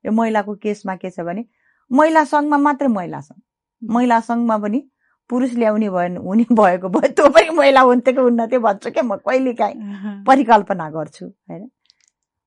[0.05, 1.45] यो महिलाको केसमा के छ भने
[1.91, 3.39] महिला सङ्घमा मात्रै महिला सङ्घ।
[3.81, 4.81] महिला सङ्घमा पनि
[5.29, 9.15] पुरुष ल्याउने भयो हुने भएको भए त्यो पनि महिला हुन्थ्यो कि हुन्नथ्यो भन्छु क्या म
[9.27, 11.69] कहिले काहीँ परिकल्पना गर्छु होइन?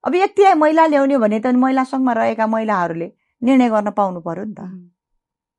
[0.05, 3.13] अब यति महिला ल्याउने भने त महिला सङ्घमा रहेका महिलाहरूले
[3.43, 4.61] निर्णय गर्न पाउनु पर्यो नि त।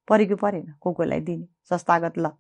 [0.08, 1.46] परेको परेन को कोलाई दिने?
[1.70, 2.32] संस्थागत ल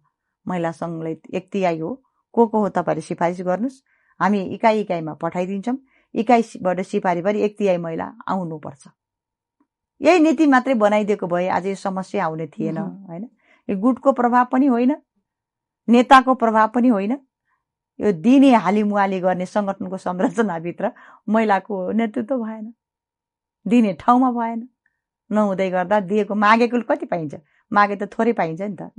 [0.47, 1.91] महिला सङ्घलाई एक तिहाई हो
[2.33, 3.81] को को हो तपाईँहरूले सिफारिस गर्नुहोस्
[4.19, 5.77] हामी इकाइ इकाइमा पठाइदिन्छौँ
[6.15, 8.87] इकाइबाट सिफारिस गरी एक तिहाई महिला आउनुपर्छ।
[10.01, 13.23] यही नीति मात्रै बनाइदिएको भए आज यो समस्या आउने थिएन होइन?
[13.69, 14.95] यो गुटको प्रभाव पनि होइन
[15.87, 17.17] नेताको प्रभाव पनि होइन।
[17.99, 20.91] यो दिने हालिमुहाली गर्ने सङ्गठनको संरचनाभित्र
[21.29, 22.73] महिलाको नेतृत्व भएन
[23.65, 24.67] दिने ठाउँमा भएन।
[25.29, 27.35] नहुँदै गर्दा दिएको मागेको कति पाइन्छ?
[27.71, 28.89] मागे त थोरै पाइन्छ नि त।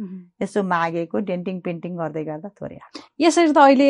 [0.43, 2.79] यसो मागेको डेन्टिङ पेन्टिङ गर्दै गर्दा थोरै
[3.21, 3.89] यसरी त अहिले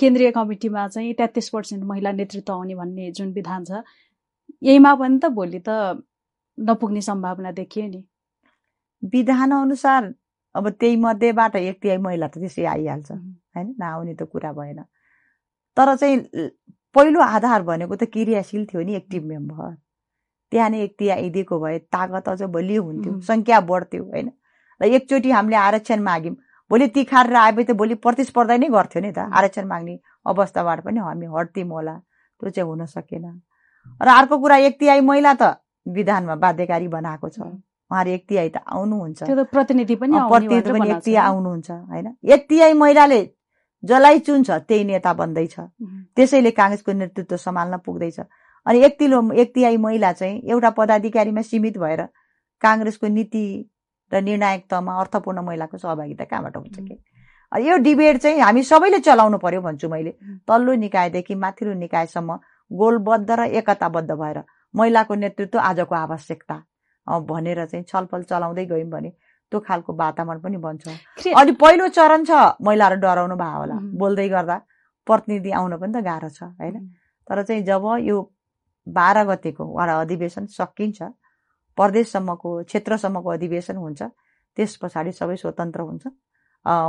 [0.00, 3.82] केन्द्रीय कमिटीमा चाहिँ तेत्तिस पर्सेन्ट महिला नेतृत्व आउने भन्ने जुन विधान छ
[4.62, 5.70] यहीमा पनि त भोलि त
[6.60, 8.02] नपुग्ने सम्भावना देखियो नि।
[9.02, 10.12] विधान अनुसार
[10.54, 13.74] अब त्यही मध्येबाट एक तिहाई महिला त त्यसै आइहाल्छ होइन?
[13.80, 14.82] नआउने त कुरा भएन।
[15.76, 16.16] तर चाहिँ
[16.94, 19.74] पहिलो आधार भनेको त क्रियाशील थियो नि एक्टिभ मेम्बर।
[20.52, 20.96] त्यहाँ नै एक
[21.32, 24.30] दिएको भए तागत अझ बलियो हुन्थ्यो सङ्ख्या बढ्थ्यो होइन?
[24.80, 26.36] र एकचोटि हामीले आरक्षण माग्यौँ।
[26.70, 31.26] भोलि तिखारेर आएपछि त भोलि प्रतिस्पर्धा नै गर्थ्यो नि त। आरक्षण माग्ने अवस्थाबाट पनि हामी
[31.36, 31.94] हट्थ्यौँ होला।
[32.40, 33.24] त्यो चाहिँ हुन सकेन।
[34.00, 35.42] र अर्को कुरा एक तिहाई महिला त
[35.92, 41.24] विधानमा बाध्यकारी बनाएको छ। उहाँहरू एक तिहाई त आउनुहुन्छ। प्रतिनिधि पनि प्रतिनिधि पनि एक तिहाई
[41.26, 42.06] आउनुहुन्छ होइन?
[42.24, 43.20] एक तिहाई महिलाले
[43.82, 45.54] जसलाई चुन्छ त्यही नेता बन्दैछ।
[46.16, 48.18] त्यसैले काङ्ग्रेसको नेतृत्व सम्हाल्न पुग्दैछ।
[48.66, 52.02] अनि एक तिलो एक तिहाई महिला चाहिँ एउटा पदाधिकारीमा सीमित भएर
[52.62, 53.44] काङ्ग्रेसको नीति
[54.12, 56.94] र निर्णायक तहमा अर्थपूर्ण महिलाको सहभागिता कहाँबाट हुन्छ कि?
[57.52, 60.12] यो डिबेट चाहिँ हामी सबैले चलाउनु पर्यो भन्छु मैले।
[60.46, 62.38] तल्लो निकायदेखि माथिल्लो निकायसम्म
[62.70, 64.38] गोलबद्ध र एकताबद्ध भएर
[64.74, 66.56] महिलाको नेतृत्व आजको आवश्यकता।
[67.06, 69.10] भनेर चाहिँ छलफल चलाउँदै गयौँ भने
[69.52, 70.88] त्यो खालको वातावरण पनि बन्छ।
[71.36, 72.30] अनि पहिलो चरण छ
[72.62, 74.56] महिलाहरू डराउनु भयो होला। बोल्दै गर्दा
[75.06, 76.76] प्रतिनिधि आउन पनि त गाह्रो छ होइन?
[77.28, 78.16] तर चाहिँ जब यो
[78.86, 81.02] बाह्र गतेको वाडा अधिवेशन सकिन्छ
[81.78, 84.02] प्रदेशसम्मको क्षेत्रसम्मको अधिवेशन हुन्छ
[84.56, 86.04] त्यस पछाडि सबै स्वतन्त्र हुन्छ।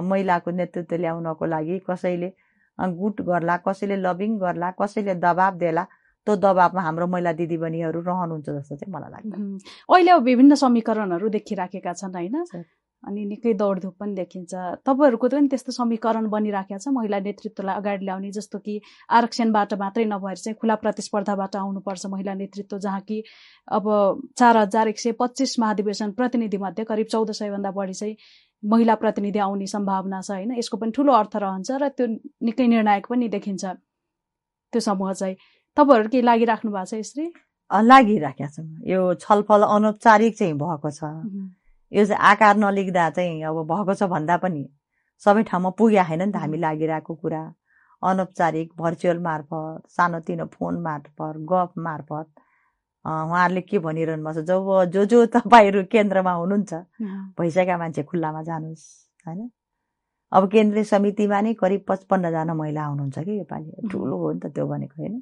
[0.04, 2.30] महिलाको नेतृत्व ल्याउनको लागि कसैले
[2.80, 5.86] गुट गर्ला कसैले लबिङ गर्ला कसैले दबाब देला
[6.28, 9.34] त्यो दबाबमा हाम्रो महिला दिदीबहिनीहरू रहनुहुन्छ जस्तो चाहिँ मलाई लाग्छ।
[9.90, 12.38] अहिले अब विभिन्न समीकरणहरू देखिराखेका छन् होइन?
[13.04, 14.54] अनि निकै दौडधुप पनि देखिन्छ।
[14.86, 18.76] तपाईँहरूको पनि त्यस्तो समीकरण बनिराखेको छ महिला नेतृत्वलाई अगाडि ल्याउने जस्तो कि
[19.10, 23.18] आरक्षणबाट मात्रै नभएर चाहिँ खुला प्रतिस्पर्धाबाट आउनुपर्छ महिला नेतृत्व जहाँ कि
[23.74, 23.90] अब
[24.38, 28.16] चार हजार एक सय पच्चिस महाधिवेशन प्रतिनिधि मध्ये करिब चौध सयभन्दा बढी चाहिँ
[28.64, 30.54] महिला प्रतिनिधि आउने सम्भावना छ होइन?
[30.62, 32.08] यसको पनि ठुलो अर्थ रहन्छ र त्यो
[32.46, 35.36] निकै निर्णायक पनि देखिन्छ। त्यो समूह चाहिँ
[35.78, 37.26] तपाईँहरू के लागिराख्नु भएको छ यसरी?
[37.72, 41.04] लागिराखेका छौँ। यो छलफल अनौपचारिक चाहिँ भएको छ।
[41.92, 44.64] यो चाहिँ आकार नलिख्दा चाहिँ अब भएको छ भन्दा पनि
[45.24, 47.44] सबै ठाउँमा पुग्या छैन नि त हामी लागिरहेको कुरा।
[48.02, 52.28] अनौपचारिक भर्चुअल मार्फत सानोतिनो फोन मार्फत गफ मार्फत।
[53.06, 54.46] उहाँहरूले के भनिरहनु भएको छ?
[54.46, 56.74] जब जो जो तपाईँहरू केन्द्रमा हुनुहुन्छ
[57.40, 58.86] भइसकेका मान्छे खुल्लामा जानुहोस्
[59.28, 59.50] होइन?
[60.32, 64.68] अब केन्द्रीय समितिमा नै करिब पचपन्नजना महिला हुनुहुन्छ कि योपालि। ठुलो हो नि त त्यो
[64.68, 65.16] भनेको होइन?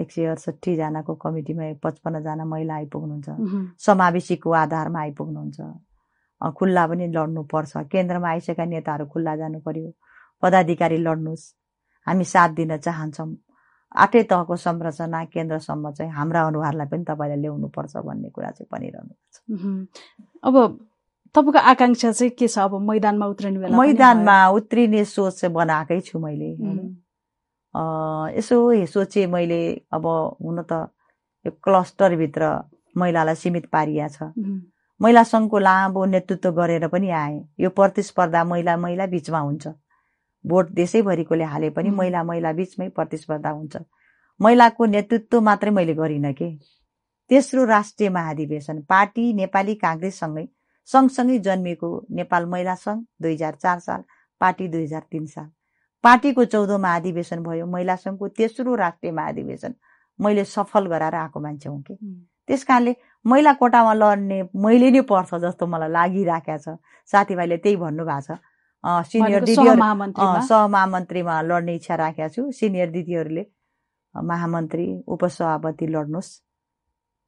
[0.00, 3.28] एक सय अडसट्ठीजनाको कमिटीमा पचपन्नजना महिला आइपुग्नुहुन्छ।
[3.86, 5.60] समावेशीको आधारमा आइपुग्नुहुन्छ।
[6.58, 9.92] खुल्ला पनि लड्नुपर्छ। केन्द्रमा आइसकेका नेताहरू खुल्ला जानु पर्यो
[10.42, 11.46] पदाधिकारी लड्नुहोस्
[12.06, 13.30] हामी साथ दिन चाहन्छौँ।
[13.90, 19.14] आठै तहको संरचना केन्द्रसम्म चाहिँ हाम्रा अनुहारलाई पनि तपाईँले ल्याउनु पर्छ भन्ने कुरा चाहिँ भनिरहनु
[19.34, 19.36] छ।
[20.46, 20.54] अब
[21.34, 22.58] तपाईँको आकाङ्क्षा चाहिँ के छ?
[22.58, 26.50] अब मैदानमा उत्रिने मैदानमा उत्रिने सोच चाहिँ बनाएकै छु मैले।
[27.74, 29.60] यसो सोचेँ मैले
[29.92, 30.06] अब
[30.42, 30.72] हुन त
[31.44, 32.48] यो क्लस्टरभित्र
[32.98, 34.22] महिलालाई सीमित पारिया छ।
[35.00, 39.68] महिला सङ्घको लामो नेतृत्व गरेर पनि आए। यो प्रतिस्पर्धा महिला महिला बिचमा हुन्छ।
[40.44, 43.76] भोट देशैभरिकोले हाले पनि महिला महिला बिचमै प्रतिस्पर्धा हुन्छ।
[44.40, 46.50] महिलाको नेतृत्व मात्रै मैले गरिनँ के?
[47.30, 50.46] तेस्रो राष्ट्रिय महाधिवेशन पार्टी नेपाली काङ्ग्रेससँगै
[50.88, 54.02] सँगसँगै जन्मिएको नेपाल महिला सङ्घ दुई हजार चार साल
[54.40, 55.48] पार्टी दुई हजार तिन साल।
[56.04, 59.74] पार्टीको चौधौँ महाधिवेशन भयो महिला सङ्घको तेस्रो राष्ट्रिय महाधिवेशन।
[60.18, 61.94] मैले सफल गराएर आएको मान्छे हुँ कि।
[62.48, 66.76] त्यस कारणले महिला कोटामा लड्ने मैले नै पर्छ जस्तो मलाई लागिराखेको छ।
[67.12, 68.38] साथीभाइले त्यही भन्नुभएको छ।
[69.12, 69.76] सिनियर दिदीहरू
[70.48, 71.40] सहमहामन्त्रीमा?
[71.42, 73.44] लड्ने इच्छा राखेको छु। सिनियर दिदीहरूले
[74.14, 76.30] महामन्त्री उपसभापति लड्नुहोस्।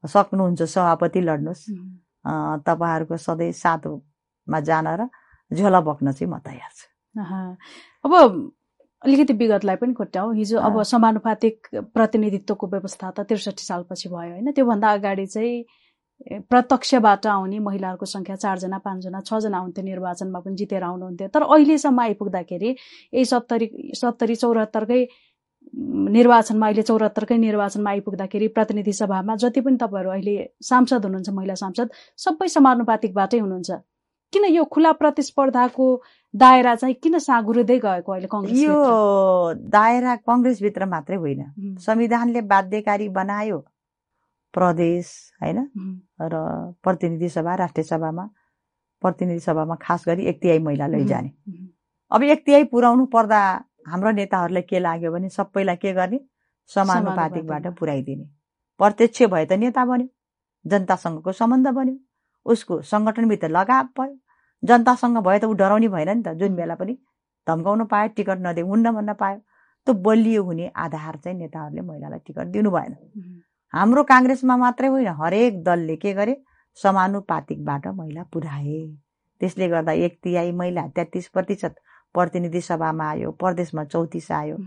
[0.03, 1.63] सक्नुहुन्छ सभापति लड्नुहोस्।
[2.67, 5.07] तपाईँहरूको सधैँ साथमा जान र
[5.51, 6.85] झोला बोक्न चाहिँ म तयार छु।
[8.05, 8.11] अब
[9.03, 14.91] अलिकति विगतलाई पनि खोट्याउ हिजो अब समानुपातिक प्रतिनिधित्वको व्यवस्था त त्रिसठी सालपछि भयो होइन। त्योभन्दा
[14.97, 15.63] अगाडि चाहिँ
[16.49, 22.69] प्रत्यक्षबाट आउने महिलाहरूको सङ्ख्या चारजना पाँचजना छजना हुन्थ्यो निर्वाचनमा पनि जितेर आउनुहुन्थ्यो। तर अहिलेसम्म आइपुग्दाखेरि
[22.69, 23.67] यही सत्तरी
[24.01, 25.01] सत्तरी चौरात्तरकै
[26.17, 30.35] निर्वाचनमा अहिले चौरात्तरकै निर्वाचनमा आइपुग्दाखेरि प्रतिनिधि सभामा जति पनि तपाईँहरू अहिले
[30.69, 31.87] सांसद हुनुहुन्छ महिला सांसद
[32.25, 33.71] सबै समानुपातिकबाटै हुनुहुन्छ।
[34.33, 35.85] किन यो खुला प्रतिस्पर्धाको
[36.33, 38.77] दायरा चाहिँ किन साँगुरिँदै गएको अहिले कङ्ग्रेस यो
[39.69, 43.59] दायरा कङ्ग्रेसभित्र मात्रै होइन। संविधानले बाध्यकारी बनायो
[44.53, 45.07] प्रदेश
[45.41, 45.59] होइन?
[46.21, 46.33] र
[46.83, 48.25] प्रतिनिधि सभा राष्ट्रिय सभामा
[49.01, 51.31] प्रतिनिधि सभामा खास गरी एक तिहाई महिला लैजाने।
[52.11, 53.39] अब एक तिहाई पुर्याउनु पर्दा
[53.87, 56.19] हाम्रो नेताहरूलाई के लाग्यो भने सबैलाई के गर्ने?
[56.69, 58.25] समानुपातिकबाट पुर्याइदिने।
[58.79, 60.07] प्रत्यक्ष भए त नेता बन्यो
[60.65, 61.95] जनतासँगको सम्बन्ध बन्यो
[62.45, 64.15] उसको सङ्गठनभित्र लगाव भयो।
[64.63, 66.97] जनतासँग भयो त ऊ डराउने भएन नि त जुन बेला पनि।
[67.47, 69.37] धम्काउनु पायो टिकट नदे हुन्न भन्न पायो।
[69.87, 72.93] त्यो बलियो हुने आधार चाहिँ नेताहरूले महिलालाई टिकट दिनु भएन।
[73.73, 76.35] हाम्रो काङ्ग्रेसमा मात्रै होइन हरेक दलले के गरे
[76.77, 78.81] समानुपातिकबाट महिला पुर्याए
[79.41, 81.75] त्यसले गर्दा एक तिहाई महिला तेत्तिस प्रतिशत
[82.15, 84.57] प्रतिनिधि सभामा आयो प्रदेशमा चौतिस आयो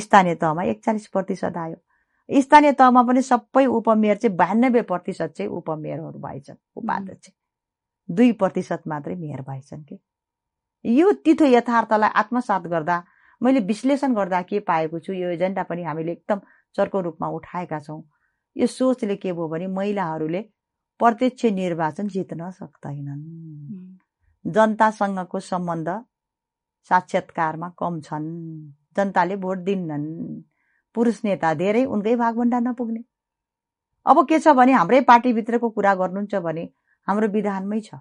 [0.00, 1.76] स्थानीय तहमा एकचालिस प्रतिशत आयो।
[2.40, 7.30] स्थानीय तहमा पनि सबै उपमेयर चाहिँ बयानब्बे प्रतिशत चाहिँ उपमेयरहरू भएछन् उपाध्यक्ष।
[8.08, 9.98] दुई प्रतिशत मात्रै मेयर भएछन् कि?
[10.84, 13.02] यो तिथो यथार्थलाई आत्मसात गर्दा
[13.40, 16.40] मैले विश्लेषण गर्दा के पाएको छु यो एजेन्डा पनि हामीले एकदम
[16.76, 18.02] चर्को रूपमा उठाएका छौँ।
[18.56, 20.40] यो सोचले के भयो भने महिलाहरूले
[21.00, 23.22] प्रत्यक्ष निर्वाचन जित्न सक्दैनन्।
[24.44, 25.88] जनतासँगको सम्बन्ध
[26.90, 28.28] साक्षात्कारमा कम छन्।
[28.96, 30.06] जनताले भोट दिन्नन्।
[30.94, 33.02] पुरुष नेता धेरै उनकै भागभन्डा नपुग्ने।
[34.06, 36.68] अब के छ भने हाम्रै पार्टीभित्रको कुरा गर्नुहुन्छ भने
[37.08, 37.94] हाम्रो विधानमै छ।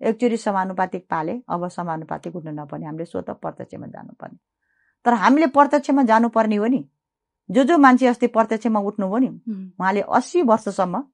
[0.00, 4.38] एकचोटि समानुपातिक पाले अब समानुपातिक उठ्नु नपर्ने हामीले स्वत प्रत्यक्षमा जानुपर्ने।
[5.04, 6.84] तर हामीले प्रत्यक्षमा जानुपर्ने हो नि।
[7.50, 9.28] जो जो मान्छे अस्ति प्रत्यक्षमा उठ्नुभयो नि
[9.78, 11.04] उहाँले अस्सी वर्षसम्म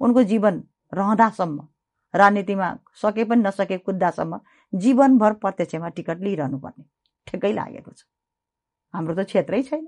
[0.00, 0.62] उनको जीवन
[0.94, 1.68] रहँदासम्म
[2.14, 2.68] राजनीतिमा
[3.02, 4.40] सके पनि नसके कुद्दासम्म
[4.72, 6.84] जीवनभर प्रत्यक्षमा टिकट लिइरहनु पर्ने
[7.26, 8.04] ठिकै लागेको छ।
[8.94, 9.86] हाम्रो त क्षेत्रै छैन।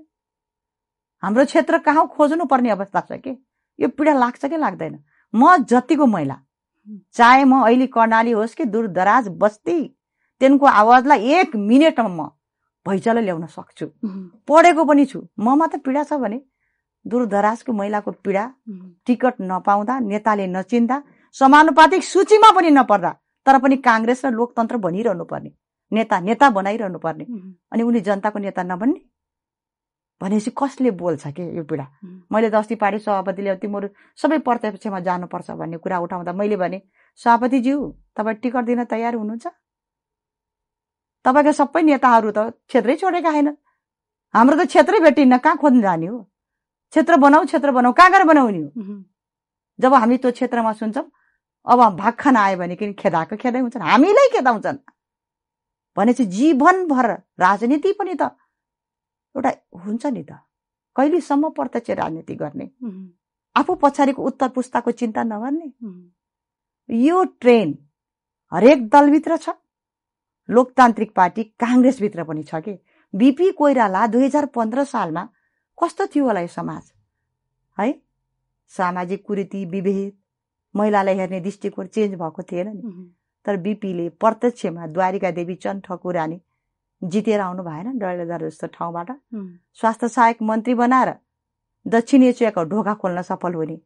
[1.23, 3.31] हाम्रो क्षेत्र कहाँ खोज्नु पर्ने अवस्था छ कि?
[3.79, 4.95] यो पीडा लाग्छ कि लाग्दैन?
[5.33, 6.37] म जतिको महिला
[7.13, 9.77] चाहे म अहिले कर्णाली होस् कि दूर दराज बस्ती
[10.41, 12.29] तिनको आवाजलाई एक मिनटमा म
[12.85, 13.85] भैँचालो ल्याउन सक्छु।
[14.47, 16.39] पढेको पनि छु। ममा त पीडा छ भने
[17.05, 18.43] दूरदराजको महिलाको पीडा
[19.05, 20.97] टिकट नपाउँदा नेताले नचिन्दा
[21.35, 23.11] समानुपातिक सूचीमा पनि नपर्दा
[23.45, 25.51] तर पनि काङ्ग्रेस र लोकतन्त्र भनिरहनु पर्ने
[25.91, 27.25] नेता नेता बनाइरहनु पर्ने
[27.71, 28.99] अनि उनी जनताको नेता नबन्ने।
[30.21, 31.85] भनेपछि कसले बोल्छ कि यो पीडा
[32.31, 33.87] मैले त अस्ति पार्टी सभापतिले तिमीहरू
[34.21, 36.81] सबै प्रत्यक्षमा जानुपर्छ भन्ने कुरा उठाउँदा मैले भने
[37.19, 37.77] सभापतिज्यू
[38.17, 39.47] तपाईँ टिकट दिन तयार हुनुहुन्छ?
[41.25, 43.47] तपाईँका सबै नेताहरू त क्षेत्रै छोडेका छैन
[44.33, 46.17] हाम्रो त क्षेत्रै भेटिन्न कहाँ खोज्नु जाने हो?
[46.91, 48.69] क्षेत्र बनाऊ क्षेत्र बनाऊ कहाँ गएर बनाउने हो?
[49.79, 51.07] जब हामी त्यो क्षेत्रमा सुन्छौँ
[51.67, 53.81] अब भाग खान आयो भने किन खेदाएको खेदाइ हुन्छन्?
[53.83, 54.77] हामीलाई खेदाउँछन्।
[55.97, 57.07] भनेपछि जीवनभर
[57.39, 58.31] राजनीति पनि त
[59.35, 59.51] एउटा
[59.85, 60.39] हुन्छ नि त।
[60.95, 62.69] कहिलेसम्म प्रत्यक्ष राजनीति गर्ने?
[63.55, 65.71] आफू पछाडिको उत्तर पुस्ताको चिन्ता नगर्ने?
[66.89, 67.77] यो ट्रेन
[68.51, 69.49] हरेक दलभित्र छ।
[70.49, 72.77] लोकतान्त्रिक पार्टी काङ्ग्रेसभित्र पनि छ कि?
[73.13, 75.23] बिपी कोइराला दुई हजार पन्ध्र सालमा
[75.77, 76.91] कस्तो थियो होला यो समाज?
[77.77, 77.93] है?
[78.67, 80.13] सामाजिक कुरीति विभेद
[80.75, 83.13] महिलालाई हेर्ने दृष्टिकोण चेन्ज भएको थिएन नि।
[83.45, 86.41] तर बिपीले प्रत्यक्षमा द्वारिका देवी चन्द ठकुरानी
[87.01, 89.11] जितेर आउनु भएन डडेलदार जस्तो ठाउँबाट
[89.79, 91.13] स्वास्थ्य सहायक मन्त्री बनाएर
[91.85, 93.77] दक्षिण एसियाको ढोका खोल्न सफल हुने।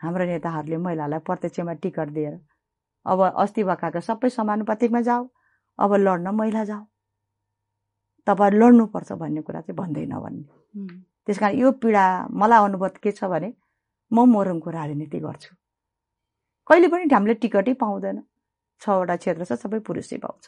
[0.00, 2.38] हाम्रो नेताहरूले महिलालाई प्रत्यक्षमा टिकट दिएर
[3.06, 5.28] अब अस्ति भएका सबै समानुपातिकमा जाऊ
[5.78, 6.84] अब लड्न महिला जाऊ।
[8.26, 10.86] तपाईँ लड्नुपर्छ भन्ने कुरा चाहिँ भन्दैन भन्ने।
[11.26, 13.52] त्यस कारण यो पीडा मलाई अनुभव के छ भने
[14.12, 15.54] म मोरङको राजनीति गर्छु।
[16.68, 18.22] कहिले पनि हामीले टिकटै पाउँदैन।
[18.82, 20.44] छवटा क्षेत्र छ सबै पुरुषै पाउँछ।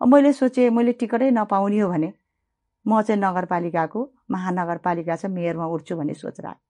[0.00, 2.12] मैले सोचेँ मैले टिकटै नपाउने हो भने
[2.86, 4.00] म चाहिँ नगरपालिकाको
[4.30, 6.60] महानगरपालिका चाहिँ मेयरमा उठ्छु भन्ने सोच राखेँ।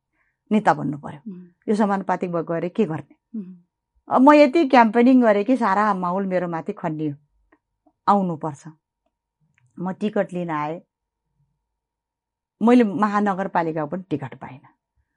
[0.50, 1.20] नेता बन्नु पर्यो
[1.68, 3.14] यो समानुपातिक गएर के गर्ने?
[4.08, 7.14] अब म यति क्याम्पेनिङ गरेँ कि सारा माहौल मेरो माथि खनियो
[8.06, 8.62] आउनुपर्छ।
[9.78, 10.80] म टिकट लिन आएँ।
[12.60, 14.68] मैले महानगरपालिकाको पनि टिकट पाइनँ।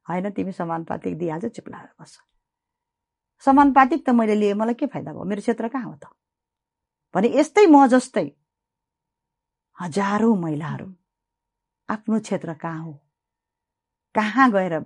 [0.06, 2.18] होइन तिमी समानुपातिक दिइहाल्छ चुप लागेर बस्छ।
[3.44, 5.24] समानुपातिक त मैले लिएँ मलाई के फाइदा भयो?
[5.24, 6.08] मेरो क्षेत्र कहाँ हो त?
[7.16, 8.28] भने यस्तै म जस्तै।
[9.78, 10.88] हजारौँ महिलाहरू
[11.90, 12.94] आफ्नो क्षेत्र कहाँ हो?
[14.16, 14.80] कहाँ गएर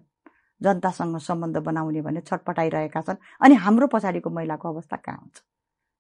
[0.62, 3.18] जनतासँग सम्बन्ध बनाउने भने छटपटाइरहेका छन्?
[3.42, 5.38] अनि हाम्रो पछाडिको महिलाको अवस्था कहाँ हुन्छ?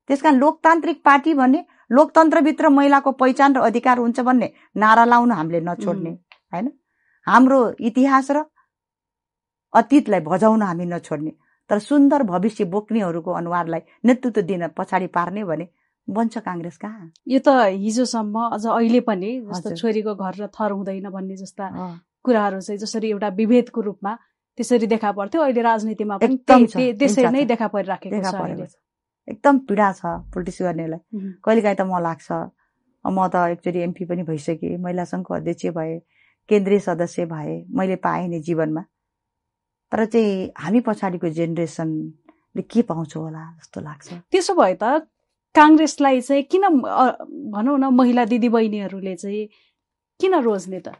[0.09, 5.61] त्यस कारण लोकतान्त्रिक पार्टी भन्ने लोकतन्त्रभित्र महिलाको पहिचान र अधिकार हुन्छ भन्ने नारा लाउन हामीले
[5.61, 6.09] नछोड्ने
[6.53, 6.71] होइन?
[7.27, 8.43] हाम्रो इतिहास र
[9.73, 11.31] अतीतलाई भजाउन हामी नछोड्ने
[11.69, 15.65] तर सुन्दर भविष्य बोक्नेहरूको अनुहारलाई नेतृत्व दिन पछाडि पार्ने भने
[16.17, 17.49] बन्छ काङ्ग्रेस कहाँ यो त
[17.85, 21.65] हिजोसम्म अझ अहिले पनि जस्तो छोरीको घर र थर हुँदैन भन्ने जस्ता
[22.25, 24.13] कुराहरू चाहिँ जसरी एउटा विभेदको रूपमा
[24.57, 26.37] त्यसरी देखा पर्थ्यो। अहिले राजनीतिमा पनि
[26.99, 28.77] त्यसरी नै देखा परिराखेको छ
[29.27, 30.01] एकदम पीडा छ
[30.33, 30.99] पोलिटिक्स गर्नेलाई
[31.45, 32.27] कहिलेकाहीँ त म लाग्छ
[33.05, 35.93] म त एकचोटि एमपी पनि भइसकेँ महिला सङ्घको अध्यक्ष भए
[36.49, 38.83] केन्द्रीय सदस्य भए मैले पाएँ नि जीवनमा।
[39.91, 45.07] तर चाहिँ हामी पछाडिको जेनेरेसनले के पाउँछौँ होला जस्तो लाग्छ। त्यसो भए त
[45.55, 46.63] काङ्ग्रेसलाई चाहिँ किन
[47.53, 49.47] भनौँ न महिला दिदीबहिनीहरूले चाहिँ
[50.19, 50.95] किन रोज्ने त?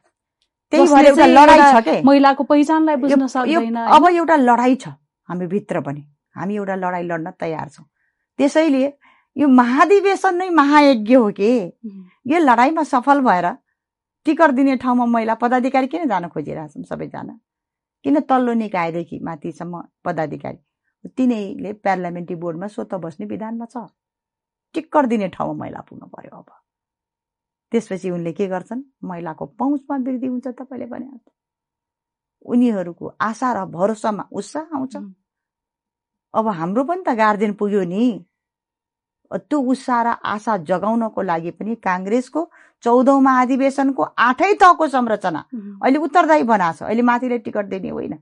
[0.72, 2.02] त्यही भएर एउटा लडाइँ छ के?
[2.04, 4.88] महिलाको पहिचानलाई बुझ्न सक्दैन। अब एउटा लडाइँ छ
[5.30, 6.04] हामी भित्र पनि।
[6.38, 7.86] हामी एउटा लडाइँ लड्न तयार छौँ।
[8.40, 8.94] त्यसैले
[9.36, 11.50] यो महाधिवेशन नै महायज्ञ हो कि?
[12.28, 13.48] यो लडाइँमा सफल भएर
[14.26, 17.34] टिकट दिने ठाउँमा महिला पदाधिकारी किन जान खोजिरहेछन् सबैजना?
[18.04, 20.60] किन तल्लो निकायदेखि माथिसम्म पदाधिकारी?
[21.18, 23.88] तिनैले पार्लियामेन्ट्री बोर्डमा स्वत बस्ने विधानमा छ।
[24.74, 26.50] टिकट दिने ठाउँमा महिला पुग्नु पर्यो अब।
[27.72, 28.82] त्यसपछि उनले के गर्छन्?
[29.04, 31.20] महिलाको पहुँचमा वृद्धि हुन्छ तपाईँले भने
[32.46, 34.96] उनीहरूको आशा र भरोसामा उत्साह आउँछ।
[36.34, 38.26] अब हाम्रो पनि त गार्जेन पुग्यो नि।
[39.32, 42.42] त्यो उत्साह र आशा जगाउनको लागि पनि काङ्ग्रेसको
[42.84, 45.40] चौधौँ महाधिवेशनको आठै तहको संरचना।
[45.84, 48.14] अहिले उत्तरदायी बनाएको छ। अहिले माथिले टिकट दिने होइन।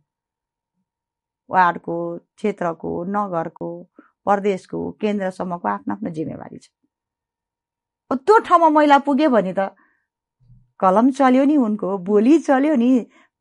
[1.50, 1.96] वार्डको
[2.36, 3.70] क्षेत्रको नगरको
[4.28, 6.68] प्रदेशको केन्द्रसम्मको आफ्नो आफ्नो जिम्मेवारी छ।
[8.12, 9.72] त्यो ठाउँमा महिला पुग्यो भने त
[10.80, 12.90] कलम चल्यो नि उनको बोली चल्यो नि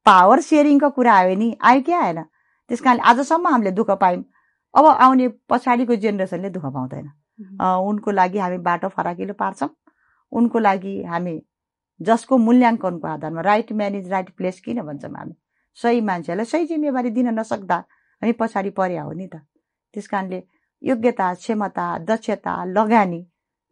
[0.06, 2.22] पावर सेयरिङको कुरा आयो नि आयो क्या आएन?
[2.70, 4.22] त्यस कारणले आजसम्म हामीले दुःख पायौँ।
[4.74, 7.06] अब आउने पछाडिको जेनेरेसनले दुःख पाउँदैन।
[7.60, 9.68] उनको लागि हामी बाटो फराकिलो पार्छौँ।
[10.32, 11.34] उनको लागि हामी
[12.00, 15.34] जसको मूल्याङ्कनको आधारमा right man is right place किन भन्छौँ हामी?
[15.78, 17.76] सही मान्छेहरूलाई सही जिम्मेवारी दिन नसक्दा
[18.22, 19.36] हामी पछाडि पर्या हो नि त।
[19.94, 20.40] त्यस कारणले
[20.82, 23.20] योग्यता क्षमता दक्षता लगानी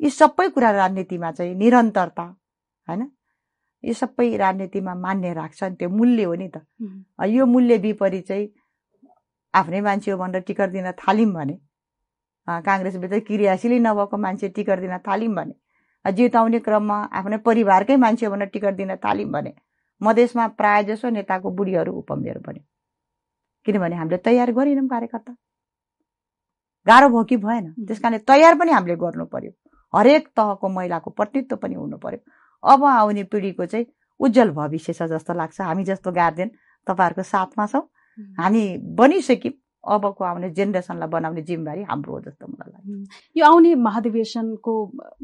[0.01, 3.03] यी सबै कुरा राजनीतिमा चाहिँ निरन्तरता होइन?
[3.85, 6.57] यो सबै राजनीतिमा मान्य राख्छन् त्यो मूल्य हो नि त।
[7.29, 8.49] यो मूल्य विपरीत चाहिँ
[9.55, 11.57] आफ्नै मान्छे हो भनेर टिकट दिन थाल्यौँ भने
[12.49, 18.75] काङ्ग्रेसभित्र क्रियाशीलै नभएको मान्छे टिकट दिन थाल्यौँ भने जिताउने क्रममा आफ्नै परिवारकै मान्छे भनेर टिकट
[18.77, 19.53] दिन थाल्यौँ भने
[20.01, 22.65] मधेसमा प्रायः जसो नेताको बुढीहरू उपमेयर बन्यो
[23.67, 25.33] किनभने हामीले तयार गरेनौँ कार्यकर्ता।
[26.87, 29.53] गाह्रो भयो कि भएन। त्यस कारणले तयार पनि हामीले गर्नु पर्यो।
[29.95, 32.21] हरेक तहको महिलाको प्रतित्व पनि हुनु पर्यो।
[32.63, 33.87] अब आउने पिँढीको चाहिँ
[34.21, 36.51] उज्जवल भविष्य छ जस्तो लाग्छ। हामी जस्तो गार्जेन
[36.87, 37.83] तपाईँहरूको साथमा छौँ।
[38.39, 39.53] हामी बनिसक्यौँ।
[39.85, 44.75] अबको आउने जेनेरेसनलाई बनाउने जिम्मेवारी हाम्रो हो जस्तो मलाई लाग्छ। यो आउने महाधिवेशनको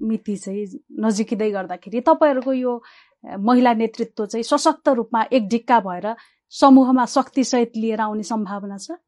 [0.05, 0.65] मिति चाहिँ
[1.01, 2.73] नजिकिँदै गर्दाखेरि तपाईँहरूको यो
[3.41, 6.15] महिला नेतृत्व चाहिँ सशक्त रूपमा एक ढिक्का भएर
[6.53, 9.01] समूहमा शक्तिसहित लिएर आउने सम्भावना छ?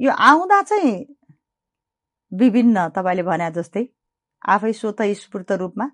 [0.00, 0.94] यो आउँदा चाहिँ
[2.32, 3.84] विभिन्न तपाईँले भने जस्तै
[4.48, 5.90] आफै स्वतः स्फूर्त रूपमा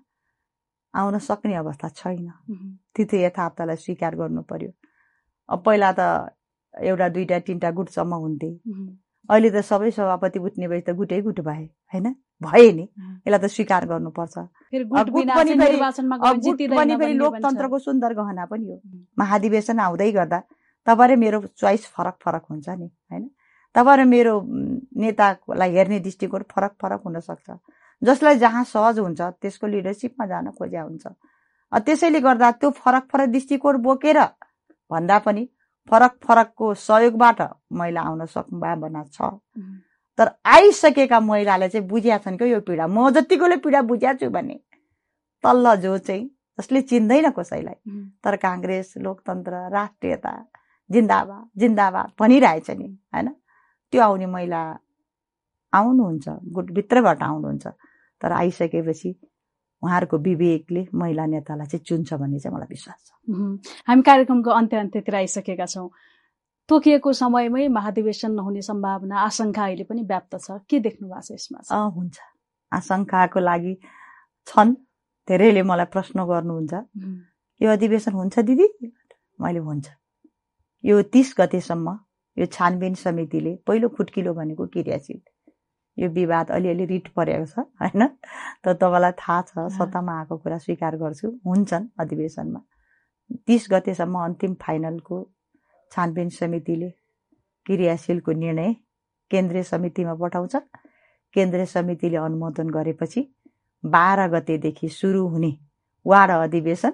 [0.95, 2.31] आउन सक्ने अवस्था छैन।
[2.95, 4.71] तिथि यथार्थलाई स्वीकार गर्नु पर्यो।
[5.49, 5.99] अब पहिला त
[6.73, 8.49] एउटा दुईवटा तिनवटा गुटसम्म हुन्थे।
[9.29, 12.15] अहिले त सबै सभापति उठ्ने भए त गुटै गुट भए होइन?
[12.41, 12.85] भए नि।
[13.27, 14.37] यसलाई त स्वीकार गर्नुपर्छ।
[17.13, 18.81] लोकतन्त्रको सुन्दर गहना पनि हो।
[19.19, 20.39] महाधिवेशन आउँदै गर्दा
[20.87, 23.29] तपाईँ मेरो चोइस फरक फरक हुन्छ नि होइन?
[23.75, 24.33] तपाईँ मेरो
[25.01, 27.49] नेतालाई हेर्ने दृष्टिकोण फरक फरक हुनसक्छ।
[28.01, 31.07] जसलाई जहाँ सहज हुन्छ त्यसको लिडरसिपमा जान खोज्या हुन्छ।
[31.85, 34.19] त्यसैले गर्दा त्यो फरक फरक दृष्टिकोण बोकेर
[34.91, 35.47] भन्दा पनि
[35.89, 37.41] फरक फरकको सहयोगबाट
[37.73, 39.21] महिला आउन सम्भावना छ।
[40.17, 44.59] तर आइसकेका महिलाले चाहिँ बुझिया छन् क्या यो पीडा म जतिकोले पीडा बुझिया छु भने
[45.43, 46.25] तल्ल जो चाहिँ
[46.59, 47.75] जसले चिन्दैन कसैलाई
[48.23, 50.33] तर काङ्ग्रेस लोकतन्त्र राष्ट्रियता
[50.89, 53.29] जिन्दाबाद जिन्दाबाद भनिरहेछ नि होइन?
[53.91, 54.61] त्यो आउने महिला
[55.73, 57.67] आउनुहुन्छ गुटभित्रबाट आउनुहुन्छ।
[58.21, 59.09] तर आइसकेपछि
[59.83, 63.09] उहाँहरूको विवेकले महिला नेतालाई चाहिँ चुन्छ भन्ने चाहिँ मलाई विश्वास छ।
[63.87, 65.89] हामी कार्यक्रमको अन्त्य अन्त्यतिर आइसकेका छौँ।
[66.69, 71.59] तोकिएको समयमै महाधिवेशन नहुने सम्भावना आशंका अहिले पनि व्याप्त छ। के देख्नु भएको छ यसमा?
[71.95, 72.17] हुन्छ।
[72.71, 73.73] आशंकाको लागि
[74.47, 74.75] छन्।
[75.27, 76.73] धेरैले मलाई प्रश्न गर्नुहुन्छ।
[77.61, 78.67] यो अधिवेशन हुन्छ दिदी?
[79.41, 79.87] मैले हुन्छ।
[80.83, 81.87] यो तिस गतेसम्म
[82.37, 85.19] यो छानबिन समितिले पहिलो खुट्किलो भनेको क्रियाशील।
[85.97, 88.07] यो विवाद अलिअलि रिट परेको छ होइन?
[88.63, 92.61] त तपाईँलाई थाहा छ सत्तामा आएको कुरा स्वीकार गर्छु। हुन्छन् अधिवेशनमा।
[93.47, 95.17] तिस गतेसम्म अन्तिम फाइनलको
[95.91, 96.89] छानबिन समितिले
[97.65, 98.73] क्रियाशीलको निर्णय
[99.31, 100.55] केन्द्रीय समितिमा पठाउँछ।
[101.35, 103.21] केन्द्रीय समितिले अनुमोदन गरेपछि
[103.83, 105.51] बाह्र गतेदेखि सुरु हुने
[106.05, 106.93] वार्ड अधिवेशन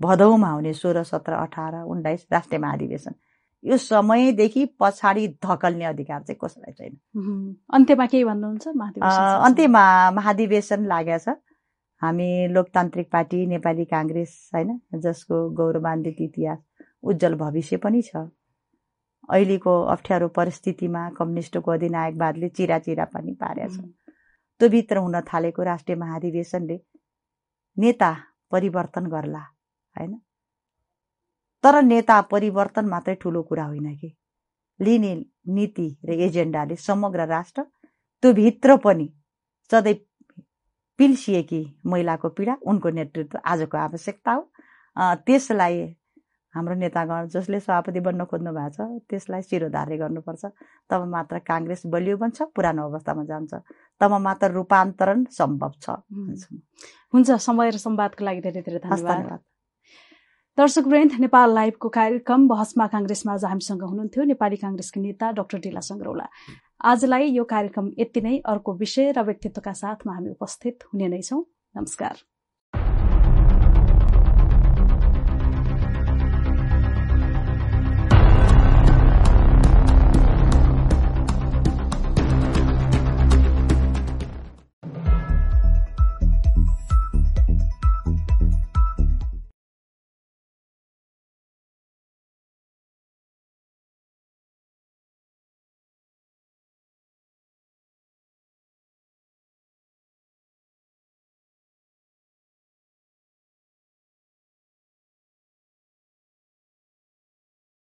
[0.00, 3.14] भदौमा हुने सोह्र सत्र अठार उन्नाइस राष्ट्रिय महाधिवेशन।
[3.64, 6.94] यो समयदेखि पछाडि धकल्ने अधिकार चाहिँ कसैलाई छैन।
[7.74, 8.66] अन्त्यमा केही भन्नुहुन्छ?
[9.46, 9.84] अन्त्यमा
[10.18, 11.36] महाधिवेशन लागेको छ।
[12.02, 16.58] हामी लोकतान्त्रिक पार्टी नेपाली काङ्ग्रेस होइन जसको गौरवान्वित इतिहास
[17.02, 18.16] उज्जवल भविष्य पनि छ।
[19.30, 23.78] अहिलेको अप्ठ्यारो परिस्थितिमा कम्युनिस्टको अधिनायकवादले चिरा चिरा पनि पारेको छ।
[24.60, 26.80] त्यो भित्र हुन थालेको राष्ट्रिय महाधिवेशनले
[27.76, 28.10] नेता
[28.50, 29.44] परिवर्तन गर्ला
[29.94, 30.12] होइन?
[31.64, 34.16] तर नेता परिवर्तन मात्रै ठुलो कुरा होइन कि?
[34.80, 35.14] लिने
[35.54, 37.62] नीति र एजेन्डाले समग्र राष्ट्र
[38.22, 39.08] त्यो भित्र पनि
[39.70, 39.94] सधैँ
[40.98, 44.42] पिल्सिएकी महिलाको पीडा उनको नेतृत्व आजको आवश्यकता हो।
[45.26, 45.76] त्यसलाई
[46.54, 50.44] हाम्रो नेतागण जसले सभापति बन्न खोज्नु भएको छ त्यसलाई शिरोधार्य गर्नुपर्छ।
[50.90, 53.52] तब मात्र काङ्ग्रेस बलियो बन्छ पुरानो अवस्थामा जान्छ।
[54.00, 55.90] तब मात्र रूपान्तरण सम्भव छ
[57.14, 59.40] हुन्छ समय र संवादको लागि धेरै धेरै धन्यवाद।
[60.58, 65.80] दर्शक वृन्द नेपाल लाइभको कार्यक्रम बहसमा काङ्ग्रेसमा आज हामीसँग हुनुहुन्थ्यो नेपाली काङ्ग्रेसका नेता डाक्टर डिला
[65.80, 66.26] सङ्ग्रौला।
[66.90, 71.40] आजलाई यो कार्यक्रम यति नै। अर्को विषय र व्यक्तित्वका साथमा हामी उपस्थित हुने नै छौँ।
[71.76, 72.16] नमस्कार।